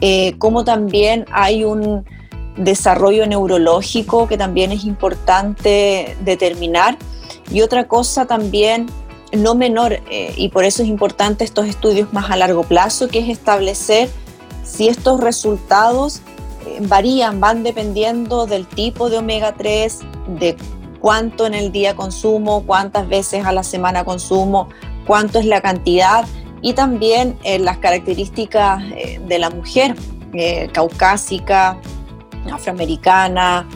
eh, 0.00 0.34
cómo 0.38 0.64
también 0.64 1.24
hay 1.30 1.64
un 1.64 2.04
desarrollo 2.56 3.26
neurológico 3.26 4.28
que 4.28 4.38
también 4.38 4.72
es 4.72 4.84
importante 4.84 6.16
determinar. 6.24 6.96
Y 7.50 7.60
otra 7.60 7.88
cosa 7.88 8.26
también 8.26 8.86
no 9.36 9.54
menor, 9.54 10.00
eh, 10.10 10.32
y 10.36 10.48
por 10.48 10.64
eso 10.64 10.82
es 10.82 10.88
importante 10.88 11.44
estos 11.44 11.66
estudios 11.66 12.12
más 12.12 12.30
a 12.30 12.36
largo 12.36 12.62
plazo, 12.62 13.08
que 13.08 13.18
es 13.18 13.28
establecer 13.28 14.08
si 14.62 14.88
estos 14.88 15.20
resultados 15.20 16.20
eh, 16.66 16.78
varían, 16.82 17.40
van 17.40 17.62
dependiendo 17.62 18.46
del 18.46 18.66
tipo 18.66 19.10
de 19.10 19.18
omega 19.18 19.54
3, 19.56 20.00
de 20.38 20.56
cuánto 21.00 21.46
en 21.46 21.54
el 21.54 21.72
día 21.72 21.96
consumo, 21.96 22.64
cuántas 22.66 23.08
veces 23.08 23.44
a 23.44 23.52
la 23.52 23.62
semana 23.62 24.04
consumo, 24.04 24.68
cuánto 25.06 25.38
es 25.38 25.46
la 25.46 25.60
cantidad 25.60 26.26
y 26.62 26.72
también 26.72 27.36
eh, 27.42 27.58
las 27.58 27.78
características 27.78 28.82
de 29.26 29.38
la 29.38 29.50
mujer, 29.50 29.94
caucásica, 30.72 31.78
afroamericana, 32.52 33.68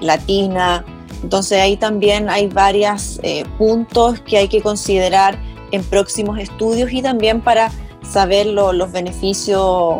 latina. 0.00 0.84
Entonces 1.22 1.58
ahí 1.60 1.76
también 1.76 2.28
hay 2.28 2.48
varios 2.48 3.20
puntos 3.56 4.20
que 4.20 4.36
hay 4.36 4.48
que 4.48 4.60
considerar 4.60 5.38
en 5.70 5.82
próximos 5.84 6.38
estudios 6.38 6.92
y 6.92 7.00
también 7.00 7.40
para 7.40 7.70
saber 8.02 8.46
los 8.46 8.92
beneficios 8.92 9.96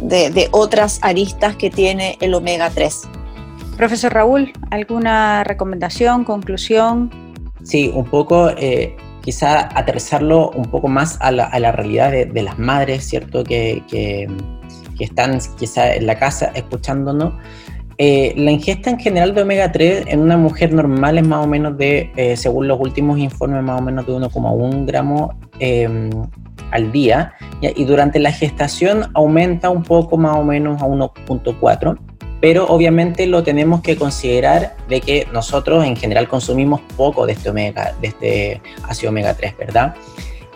de, 0.00 0.30
de 0.30 0.48
otras 0.52 1.00
aristas 1.02 1.56
que 1.56 1.68
tiene 1.70 2.16
el 2.20 2.34
omega 2.34 2.70
3. 2.70 3.08
Profesor 3.76 4.12
Raúl, 4.12 4.52
¿alguna 4.70 5.44
recomendación, 5.44 6.24
conclusión? 6.24 7.10
Sí, 7.62 7.90
un 7.94 8.04
poco, 8.04 8.50
eh, 8.50 8.96
quizá 9.22 9.68
aterrizarlo 9.76 10.50
un 10.50 10.66
poco 10.66 10.88
más 10.88 11.16
a 11.20 11.30
la, 11.32 11.72
realidad 11.72 12.10
de, 12.10 12.42
las 12.42 12.58
madres, 12.58 13.08
¿cierto? 13.08 13.44
Que, 13.44 14.28
están 15.04 15.38
quizá 15.58 15.94
en 15.94 16.06
la 16.06 16.18
casa 16.18 16.52
escuchándonos. 16.54 17.34
Eh, 17.98 18.32
la 18.36 18.50
ingesta 18.50 18.90
en 18.90 18.98
general 18.98 19.34
de 19.34 19.42
omega 19.42 19.70
3 19.70 20.04
en 20.08 20.20
una 20.20 20.36
mujer 20.36 20.72
normal 20.72 21.18
es 21.18 21.26
más 21.26 21.44
o 21.44 21.48
menos 21.48 21.76
de, 21.76 22.10
eh, 22.16 22.36
según 22.36 22.66
los 22.66 22.80
últimos 22.80 23.18
informes, 23.18 23.62
más 23.62 23.80
o 23.80 23.84
menos 23.84 24.06
de 24.06 24.12
1,1 24.12 24.86
gramo 24.86 25.34
em, 25.58 26.10
al 26.70 26.90
día. 26.90 27.34
Y 27.60 27.84
durante 27.84 28.18
la 28.18 28.32
gestación 28.32 29.10
aumenta 29.14 29.70
un 29.70 29.82
poco 29.82 30.16
más 30.16 30.36
o 30.36 30.44
menos 30.44 30.82
a 30.82 30.86
1,4 30.86 31.98
pero 32.42 32.66
obviamente 32.66 33.28
lo 33.28 33.44
tenemos 33.44 33.82
que 33.82 33.96
considerar 33.96 34.74
de 34.88 35.00
que 35.00 35.28
nosotros 35.32 35.84
en 35.84 35.94
general 35.94 36.26
consumimos 36.26 36.80
poco 36.96 37.24
de 37.24 37.34
este 37.34 37.50
omega, 37.50 37.94
de 38.00 38.08
este 38.08 38.60
ácido 38.82 39.10
omega 39.10 39.32
3, 39.34 39.56
¿verdad? 39.56 39.94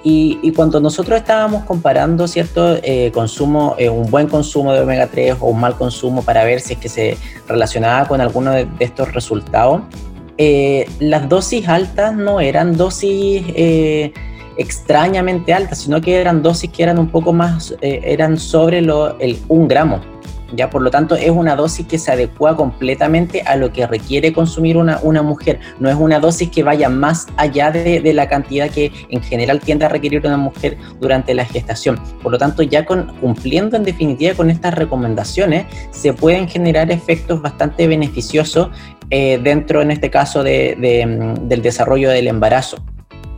Y, 0.09 0.52
cuando 0.52 0.78
nosotros 0.78 1.18
estábamos 1.18 1.64
comparando 1.64 2.28
cierto 2.28 2.76
eh, 2.80 3.11
consumo, 3.12 3.74
eh, 3.76 3.90
un 3.90 4.09
buen 4.09 4.28
consumo 4.28 4.72
de 4.72 4.78
omega 4.78 5.09
3 5.09 5.38
o 5.40 5.46
un 5.46 5.59
mal 5.59 5.74
consumo 5.74 6.22
para 6.22 6.44
ver 6.44 6.61
si 6.61 6.74
es 6.74 6.78
que 6.78 6.88
se 6.88 7.18
relacionaba 7.48 8.07
con 8.07 8.20
alguno 8.20 8.52
de, 8.52 8.68
estos 8.78 9.12
resultados, 9.12 9.80
eh, 10.38 10.88
las 11.00 11.28
dosis 11.28 11.66
altas 11.66 12.14
no 12.14 12.38
eran 12.40 12.76
dosis 12.76 13.42
extrañamente 14.57 15.52
altas, 15.52 15.78
sino 15.78 16.00
que 16.00 16.20
eran 16.20 16.40
dosis 16.40 16.70
que 16.70 16.84
eran 16.84 17.00
un 17.00 17.09
poco 17.09 17.32
más, 17.32 17.74
eran 17.80 18.38
sobre 18.38 18.82
lo, 18.82 19.18
el 19.18 19.36
un 19.48 19.66
gramo 19.66 20.00
¿ya? 20.55 20.70
Por 20.70 20.82
lo 20.82 20.90
tanto, 20.90 21.14
es 21.16 21.30
una 21.30 21.57
dosis 21.57 21.86
que 21.86 21.99
se 21.99 22.12
adecua 22.12 22.57
completamente 22.57 23.42
a 23.42 23.57
lo 23.57 23.72
que 23.72 23.86
requiere 23.86 24.32
consumir 24.32 24.76
una, 24.76 24.99
una 25.03 25.22
mujer. 25.22 25.61
No 25.78 25.88
es 25.88 25.97
una 25.97 26.20
dosis 26.20 26.51
que 26.51 26.62
vaya 26.62 26.88
más 26.88 27.26
allá 27.36 27.70
de, 27.70 28.01
de, 28.01 28.12
la 28.12 28.28
cantidad 28.28 28.70
que 28.70 28.92
en 29.11 29.22
general 29.22 29.61
tiende 29.61 29.84
a 29.84 29.88
requerir 29.88 30.26
una 30.26 30.36
mujer 30.36 30.76
durante 31.01 31.34
la 31.34 31.44
gestación. 31.44 31.99
Por 32.22 32.32
lo 32.32 32.38
tanto, 32.38 32.62
ya 32.62 32.84
cumpliendo 32.84 33.76
en 33.76 33.84
definitiva 33.84 34.34
con 34.34 34.51
estas 34.51 34.74
recomendaciones, 34.74 35.66
se 35.90 36.12
pueden 36.12 36.49
generar 36.49 36.90
efectos 36.90 37.42
bastante 37.42 37.86
beneficiosos 37.86 38.70
eh, 39.11 39.38
dentro, 39.42 39.82
en 39.82 39.90
este 39.90 40.11
caso, 40.11 40.42
de, 40.42 40.76
del 41.42 41.62
desarrollo 41.62 42.11
del 42.11 42.28
embarazo. 42.28 42.78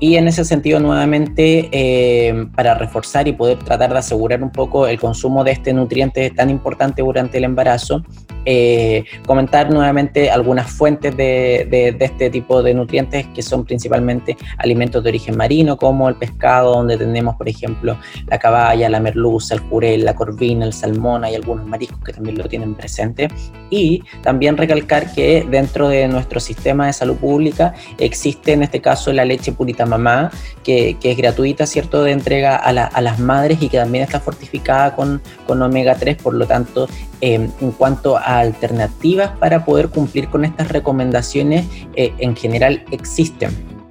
Y 0.01 0.17
en 0.17 0.29
ese 0.29 0.45
sentido, 0.45 0.79
nuevamente, 0.79 1.69
eh, 1.73 2.47
para 2.55 2.75
reforzar 2.75 3.27
y 3.27 3.33
poder 3.33 3.59
tratar 3.59 3.93
de 3.93 3.99
asegurar 3.99 4.43
un 4.43 4.51
poco 4.51 4.87
el 4.87 5.01
consumo 5.01 5.43
de 5.43 5.53
este 5.53 5.73
nutriente 5.73 6.31
tan 6.31 6.51
importante 6.51 7.03
durante 7.03 7.39
el 7.39 7.45
embarazo, 7.45 8.05
eh, 8.51 9.05
comentar 9.27 9.71
nuevamente 9.71 10.31
algunas 10.31 10.71
fuentes 10.71 11.15
de, 11.15 11.95
este 12.01 12.31
tipo 12.31 12.63
de 12.63 12.73
nutrientes 12.73 13.27
que 13.35 13.43
son 13.43 13.67
principalmente 13.67 14.39
alimentos 14.57 15.05
de 15.05 15.11
origen 15.11 15.37
marino, 15.37 15.77
como 15.77 16.09
el 16.09 16.15
pescado, 16.15 16.73
donde 16.73 16.97
tenemos, 16.97 17.37
por 17.37 17.47
ejemplo, 17.47 17.99
la 18.27 18.39
caballa, 18.39 18.89
la 18.89 19.01
merluza, 19.01 19.53
el 19.53 19.61
jurel, 19.61 20.03
la 20.03 20.15
corvina, 20.15 20.65
el 20.65 20.73
salmón, 20.73 21.25
hay 21.25 21.35
algunos 21.35 21.67
mariscos 21.67 22.01
que 22.03 22.15
también 22.15 22.39
lo 22.39 22.45
tienen 22.45 22.75
presente. 22.75 23.29
Y 23.69 24.03
también 24.23 24.57
recalcar 24.57 25.13
que 25.13 25.47
dentro 25.51 25.91
de 25.91 26.09
nuestro 26.09 26.41
sistema 26.41 26.87
de 26.87 26.95
salud 26.95 27.17
pública 27.17 27.75
existe 27.99 28.55
en 28.55 28.63
este 28.63 28.81
caso 28.81 29.13
la 29.13 29.27
leche 29.27 29.53
purita 29.53 29.85
mamá, 29.85 30.31
que, 30.65 30.97
es 31.03 31.17
gratuita, 31.19 31.67
¿cierto?, 31.67 32.03
de 32.03 32.13
entrega 32.13 32.57
a, 32.57 32.73
las 32.73 33.19
madres 33.19 33.61
y 33.61 33.69
que 33.69 33.77
también 33.77 34.05
está 34.05 34.21
fortificada 34.21 34.97
con, 34.97 35.21
con 35.47 35.61
omega 35.61 35.97
3, 35.97 36.17
por 36.17 36.33
lo 36.33 36.47
tanto, 36.47 36.89
eh, 37.21 37.49
en 37.61 37.73
cuanto 37.73 38.17
a 38.17 38.39
alternativas 38.39 39.31
para 39.39 39.65
poder 39.65 39.89
cumplir 39.89 40.29
con 40.29 40.45
estas 40.45 40.69
recomendaciones 40.69 41.67
eh, 41.97 42.13
en 42.19 42.37
general 42.37 42.85
existen. 42.91 43.51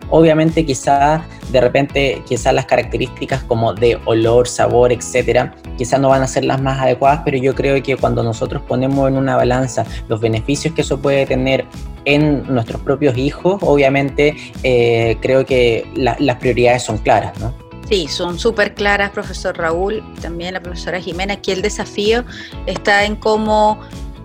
Obviamente 0.10 0.66
quizá 0.66 1.26
de 1.52 1.60
repente 1.60 2.22
quizás 2.26 2.54
las 2.54 2.66
características 2.66 3.44
como 3.44 3.74
de 3.74 4.00
olor, 4.06 4.48
sabor, 4.48 4.94
etcétera, 4.94 5.54
quizás 5.78 6.00
no 6.00 6.10
van 6.10 6.22
a 6.22 6.28
ser 6.28 6.46
las 6.46 6.62
más 6.62 6.80
adecuadas, 6.80 7.22
pero 7.26 7.38
yo 7.38 7.54
creo 7.54 7.82
que 7.84 7.98
cuando 7.98 8.24
nosotros 8.24 8.62
ponemos 8.66 9.10
en 9.10 9.18
una 9.18 9.36
balanza 9.36 9.86
los 10.08 10.22
beneficios 10.22 10.74
que 10.74 10.82
eso 10.82 11.00
puede 11.00 11.26
tener 11.26 11.66
en 12.06 12.44
nuestros 12.54 12.82
propios 12.82 13.18
hijos, 13.18 13.58
obviamente 13.62 14.36
eh, 14.64 15.18
creo 15.22 15.46
que 15.46 15.86
las 15.96 16.36
prioridades 16.38 16.84
son 16.84 17.00
claras, 17.00 17.38
¿no? 17.40 17.67
Sí, 17.88 18.08
son 18.08 18.38
súper 18.38 18.74
claras, 18.74 19.12
profesor 19.12 19.58
Raúl, 19.58 20.04
también 20.22 20.54
la 20.54 20.62
profesora 20.62 21.00
Jimena. 21.00 21.36
Aquí 21.36 21.52
el 21.52 21.62
desafío 21.62 22.26
está 22.66 23.06
en 23.06 23.16
cómo 23.16 23.80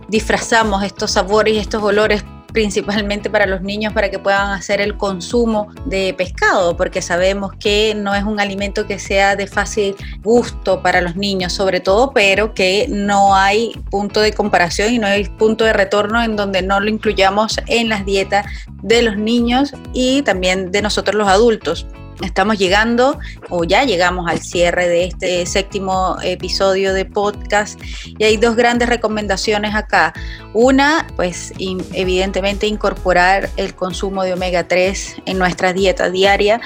disfrazamos 0.08 0.82
estos 0.82 1.12
sabores 1.12 1.54
y 1.54 1.58
estos 1.58 1.82
olores 1.82 2.24
principalmente 2.52 3.30
para 3.30 3.46
los 3.46 3.62
niños 3.62 3.92
para 3.92 4.10
que 4.10 4.18
puedan 4.18 4.50
hacer 4.50 4.80
el 4.80 4.96
consumo 4.96 5.68
de 5.86 6.12
pescado, 6.12 6.76
porque 6.76 7.00
sabemos 7.00 7.52
que 7.58 7.94
no 7.94 8.14
es 8.14 8.24
un 8.24 8.40
alimento 8.40 8.86
que 8.86 8.98
sea 8.98 9.36
de 9.36 9.46
fácil 9.46 9.94
gusto 10.22 10.82
para 10.82 11.00
los 11.00 11.16
niños, 11.16 11.52
sobre 11.52 11.80
todo, 11.80 12.12
pero 12.12 12.52
que 12.52 12.86
no 12.90 13.34
hay 13.34 13.72
punto 13.90 14.20
de 14.20 14.32
comparación 14.32 14.92
y 14.92 14.98
no 14.98 15.06
hay 15.06 15.24
punto 15.24 15.64
de 15.64 15.72
retorno 15.72 16.22
en 16.22 16.36
donde 16.36 16.62
no 16.62 16.78
lo 16.80 16.90
incluyamos 16.90 17.56
en 17.66 17.88
las 17.88 18.04
dietas 18.04 18.44
de 18.82 19.02
los 19.02 19.16
niños 19.16 19.72
y 19.94 20.22
también 20.22 20.72
de 20.72 20.82
nosotros 20.82 21.14
los 21.14 21.28
adultos. 21.28 21.86
Estamos 22.22 22.58
llegando 22.58 23.18
o 23.50 23.64
ya 23.64 23.84
llegamos 23.84 24.30
al 24.30 24.40
cierre 24.40 24.88
de 24.88 25.04
este 25.04 25.44
séptimo 25.44 26.16
episodio 26.22 26.94
de 26.94 27.04
podcast 27.04 27.80
y 28.06 28.24
hay 28.24 28.36
dos 28.36 28.56
grandes 28.56 28.88
recomendaciones 28.88 29.74
acá. 29.74 30.14
Una, 30.54 31.06
pues 31.16 31.52
evidentemente 31.58 32.66
incorporar 32.66 33.50
el 33.56 33.74
consumo 33.74 34.22
de 34.22 34.34
omega 34.34 34.68
3 34.68 35.22
en 35.26 35.38
nuestra 35.38 35.72
dieta 35.72 36.10
diaria 36.10 36.60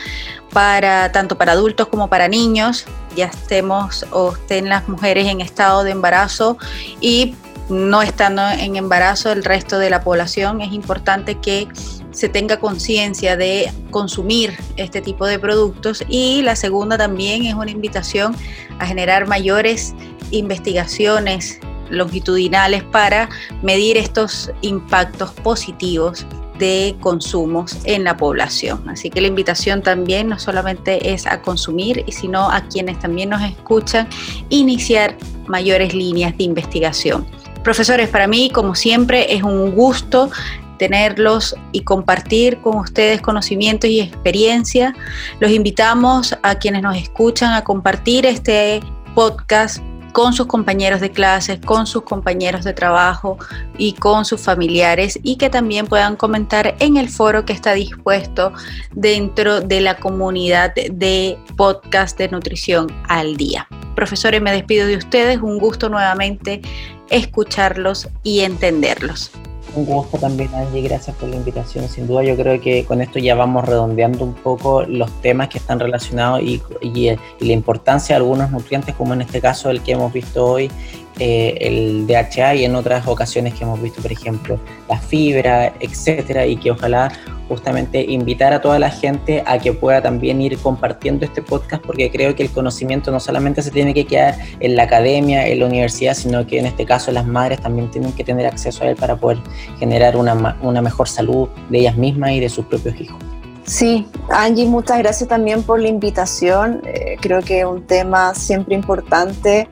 para 0.53 1.11
tanto 1.13 1.37
para 1.37 1.53
adultos 1.53 1.89
como 1.89 2.09
para 2.09 2.29
niños, 2.29 2.87
ya 3.17 3.27
estemos 3.27 4.07
o 4.11 4.33
estén 4.33 4.69
las 4.69 4.89
mujeres 4.89 5.27
en 5.27 5.41
estado 5.41 5.85
de 5.85 5.91
embarazo 5.91 6.59
y 7.01 7.35
no 7.69 8.03
estando 8.03 8.43
en 8.49 8.77
embarazo 8.77 9.33
el 9.33 9.45
resto 9.45 9.79
de 9.79 9.91
la 9.91 10.03
población, 10.03 10.61
es 10.61 10.73
importante 10.73 11.37
que 11.37 11.69
se 12.17 12.31
tenga 12.31 12.59
conciencia 12.59 13.37
de 13.37 13.71
consumir 13.91 14.57
este 14.77 15.03
tipo 15.03 15.27
de 15.27 15.39
productos 15.39 16.03
y 16.09 16.41
la 16.41 16.57
segunda 16.57 16.97
también 16.97 17.45
es 17.45 17.53
una 17.53 17.71
invitación 17.71 18.35
a 18.79 18.87
generar 18.87 19.29
mayores 19.29 19.95
investigaciones 20.31 21.61
longitudinales 21.91 22.83
para 22.85 23.29
medir 23.63 23.99
estos 23.99 24.51
impactos 24.63 25.31
positivos 25.33 26.27
de 26.59 26.97
consumos 27.01 27.77
en 27.85 28.05
la 28.05 28.17
población. 28.17 28.89
Así 28.89 29.11
que 29.11 29.21
la 29.21 29.27
invitación 29.27 29.83
también 29.83 30.31
no 30.31 30.39
solamente 30.39 31.13
es 31.13 31.27
a 31.27 31.43
consumir, 31.43 32.03
sino 32.09 32.51
a 32.51 32.63
quienes 32.63 32.99
también 32.99 33.29
nos 33.29 33.43
escuchan, 33.43 34.09
iniciar 34.49 35.19
mayores 35.49 35.93
líneas 35.93 36.37
de 36.39 36.45
investigación. 36.45 37.27
Profesores, 37.63 38.09
para 38.09 38.27
mí, 38.27 38.49
como 38.49 38.75
siempre, 38.75 39.35
es 39.35 39.43
un 39.43 39.73
gusto 39.73 40.31
tenerlos 40.77 41.55
y 41.73 41.83
compartir 41.83 42.59
con 42.61 42.77
ustedes 42.77 43.21
conocimientos 43.21 43.91
y 43.91 44.01
experiencia. 44.01 44.95
Los 45.41 45.51
invitamos 45.51 46.37
a 46.43 46.55
quienes 46.57 46.83
nos 46.83 46.97
escuchan 46.97 47.53
a 47.53 47.65
compartir 47.65 48.27
este 48.27 48.81
podcast 49.15 49.83
con 50.17 50.33
sus 50.33 50.47
compañeros 50.47 51.03
de 51.03 51.11
clases, 51.11 51.61
con 51.63 51.87
sus 51.87 52.03
compañeros 52.05 52.65
de 52.65 52.73
trabajo 52.73 53.37
y 53.77 53.93
con 53.93 54.25
sus 54.25 54.41
familiares 54.41 55.21
y 55.23 55.37
que 55.37 55.51
también 55.51 55.87
puedan 55.87 56.17
comentar 56.17 56.75
en 56.79 56.97
el 56.97 57.11
foro 57.11 57.45
que 57.45 57.53
está 57.53 57.75
dispuesto 57.75 58.55
dentro 58.93 59.61
de 59.61 59.83
la 59.83 59.99
comunidad 59.99 60.75
de 60.75 61.37
podcast 61.55 62.17
de 62.17 62.31
nutrición 62.31 62.87
al 63.09 63.37
día. 63.37 63.69
Profesores, 63.95 64.41
me 64.41 64.53
despido 64.53 64.87
de 64.87 64.97
ustedes, 64.97 65.43
un 65.43 65.59
gusto 65.59 65.91
nuevamente 65.91 66.63
escucharlos 67.11 68.09
y 68.23 68.41
entenderlos. 68.41 69.31
Un 69.77 69.85
gusto 69.85 70.17
también, 70.17 70.49
Angie, 70.55 70.81
gracias 70.81 71.15
por 71.17 71.29
la 71.29 71.37
invitación. 71.37 71.87
Sin 71.87 72.07
duda, 72.07 72.23
yo 72.23 72.35
creo 72.35 72.59
que 72.59 72.87
con 72.87 73.03
esto 73.03 73.19
ya 73.19 73.35
vamos 73.35 73.67
redondeando 73.67 74.25
un 74.25 74.33
poco 74.33 74.83
los 74.85 75.11
temas 75.21 75.51
que 75.51 75.59
están 75.59 75.79
relacionados 75.79 76.41
y, 76.41 76.63
y, 76.81 77.11
la 77.41 77.53
importancia 77.53 78.15
de 78.15 78.23
algunos 78.23 78.51
nutrientes, 78.51 78.95
como 78.95 79.13
en 79.13 79.21
este 79.21 79.39
caso 79.43 79.69
el 79.69 79.83
que 79.83 79.93
hemos 79.93 80.15
visto 80.15 80.47
hoy, 80.47 80.71
eh, 81.19 81.57
el 81.61 82.07
DHA 82.07 82.57
y 82.57 82.65
en 82.65 82.75
otras 82.75 83.07
ocasiones 83.07 83.55
que 83.55 83.65
hemos 83.65 83.81
visto, 83.81 84.03
por 84.03 84.13
ejemplo, 84.13 84.61
la 84.89 84.99
fibra, 84.99 85.73
etcétera, 85.81 86.47
y 86.47 86.57
que 86.57 86.71
ojalá 86.71 87.11
justamente 87.49 88.01
invitar 88.03 88.53
a 88.53 88.61
toda 88.61 88.79
la 88.79 88.91
gente 88.91 89.43
a 89.47 89.59
que 89.59 89.73
pueda 89.73 90.03
también 90.03 90.41
ir 90.43 90.59
compartiendo 90.59 91.25
este 91.25 91.43
podcast 91.43 91.83
porque 91.85 92.11
creo 92.11 92.35
que 92.35 92.43
el 92.43 92.51
conocimiento 92.51 93.11
no 93.11 93.21
solamente 93.21 93.63
se 93.63 93.71
tiene 93.71 93.95
que 93.95 94.05
quedar 94.05 94.37
en 94.61 94.77
la 94.77 94.83
academia, 94.83 95.47
en 95.47 95.61
la 95.61 95.67
universidad, 95.67 96.15
sino 96.15 96.47
que 96.47 96.59
en 96.59 96.67
este 96.67 96.85
caso 96.85 97.13
las 97.13 97.27
madres 97.27 97.61
también 97.61 97.91
tienen 97.91 98.13
que 98.13 98.25
tener 98.25 98.47
acceso 98.47 98.85
a 98.85 98.89
él 98.89 98.97
para 98.97 99.17
poder 99.17 99.39
generar 99.79 100.17
una, 100.17 100.59
una 100.61 100.83
mejor 100.83 101.09
salud 101.09 101.49
de 101.71 101.79
ellas 101.79 101.97
mismas 101.97 102.33
y 102.33 102.41
de 102.41 102.49
sus 102.49 102.67
propios 102.67 103.01
hijos. 103.01 103.19
Sí, 103.65 104.07
Angie, 104.31 104.67
muchas 104.67 104.99
gracias 104.99 105.29
también 105.29 105.63
por 105.63 105.81
la 105.81 105.89
invitación. 105.89 106.83
Eh, 106.85 107.17
creo 107.21 107.43
que 107.43 107.61
es 107.61 107.65
un 107.65 107.83
tema 107.83 108.33
siempre 108.35 108.77
importante 108.77 109.69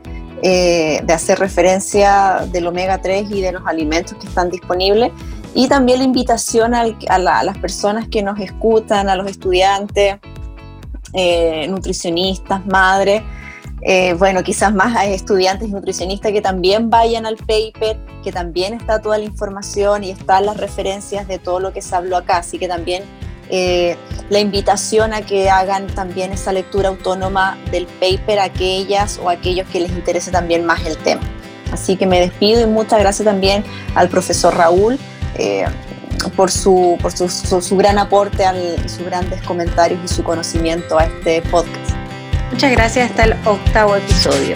eh, 0.46 1.00
de 1.02 1.14
hacer 1.14 1.38
referencia 1.38 2.46
del 2.52 2.66
omega 2.66 3.00
3 3.00 3.30
y 3.30 3.40
de 3.40 3.52
los 3.52 3.62
alimentos 3.66 4.18
que 4.18 4.26
están 4.26 4.50
disponibles. 4.50 5.10
Y 5.54 5.68
también 5.68 6.00
la 6.00 6.04
invitación 6.04 6.74
a, 6.74 6.84
las 7.18 7.56
personas 7.56 8.08
que 8.08 8.22
nos 8.22 8.38
escuchan, 8.38 9.08
a 9.08 9.16
los 9.16 9.26
estudiantes, 9.26 10.16
eh, 11.14 11.66
nutricionistas, 11.70 12.66
madres, 12.66 13.22
eh, 13.80 14.12
bueno, 14.18 14.42
quizás 14.42 14.74
más 14.74 14.94
a 14.94 15.06
estudiantes 15.06 15.70
nutricionistas 15.70 16.30
que 16.30 16.42
también 16.42 16.90
vayan 16.90 17.24
al 17.24 17.36
paper, 17.36 17.98
que 18.22 18.30
también 18.30 18.74
está 18.74 19.00
toda 19.00 19.16
la 19.16 19.24
información 19.24 20.04
y 20.04 20.10
están 20.10 20.44
las 20.44 20.58
referencias 20.58 21.26
de 21.26 21.38
todo 21.38 21.58
lo 21.58 21.72
que 21.72 21.80
se 21.80 21.96
habló 21.96 22.18
acá, 22.18 22.36
así 22.36 22.58
que 22.58 22.68
también 22.68 23.02
eh, 23.50 23.96
la 24.30 24.38
invitación 24.38 25.12
a 25.12 25.22
que 25.22 25.50
hagan 25.50 25.86
también 25.86 26.32
esa 26.32 26.52
lectura 26.52 26.88
autónoma 26.88 27.58
del 27.70 27.86
paper 27.86 28.38
a 28.38 28.44
aquellas 28.44 29.18
o 29.22 29.28
aquellos 29.28 29.68
que 29.68 29.80
les 29.80 29.90
interese 29.90 30.30
también 30.30 30.64
más 30.64 30.84
el 30.86 30.96
tema. 30.98 31.22
Así 31.72 31.96
que 31.96 32.06
me 32.06 32.20
despido 32.20 32.60
y 32.60 32.66
muchas 32.66 33.00
gracias 33.00 33.24
también 33.24 33.64
al 33.94 34.08
profesor 34.08 34.56
Raúl. 34.56 34.98
Eh, 35.36 35.66
por, 36.36 36.50
su, 36.50 36.96
por 37.02 37.12
su, 37.12 37.28
su, 37.28 37.76
gran 37.76 37.98
aporte, 37.98 38.44
al, 38.44 38.88
sus 38.88 39.04
grandes 39.04 39.42
comentarios 39.42 40.00
y 40.04 40.08
su 40.08 40.22
conocimiento 40.22 40.98
a 40.98 41.04
este 41.04 41.42
podcast. 41.42 41.90
Muchas 42.50 42.70
gracias, 42.70 43.10
hasta 43.10 43.24
el 43.24 43.32
octavo 43.44 43.96
episodio. 43.96 44.54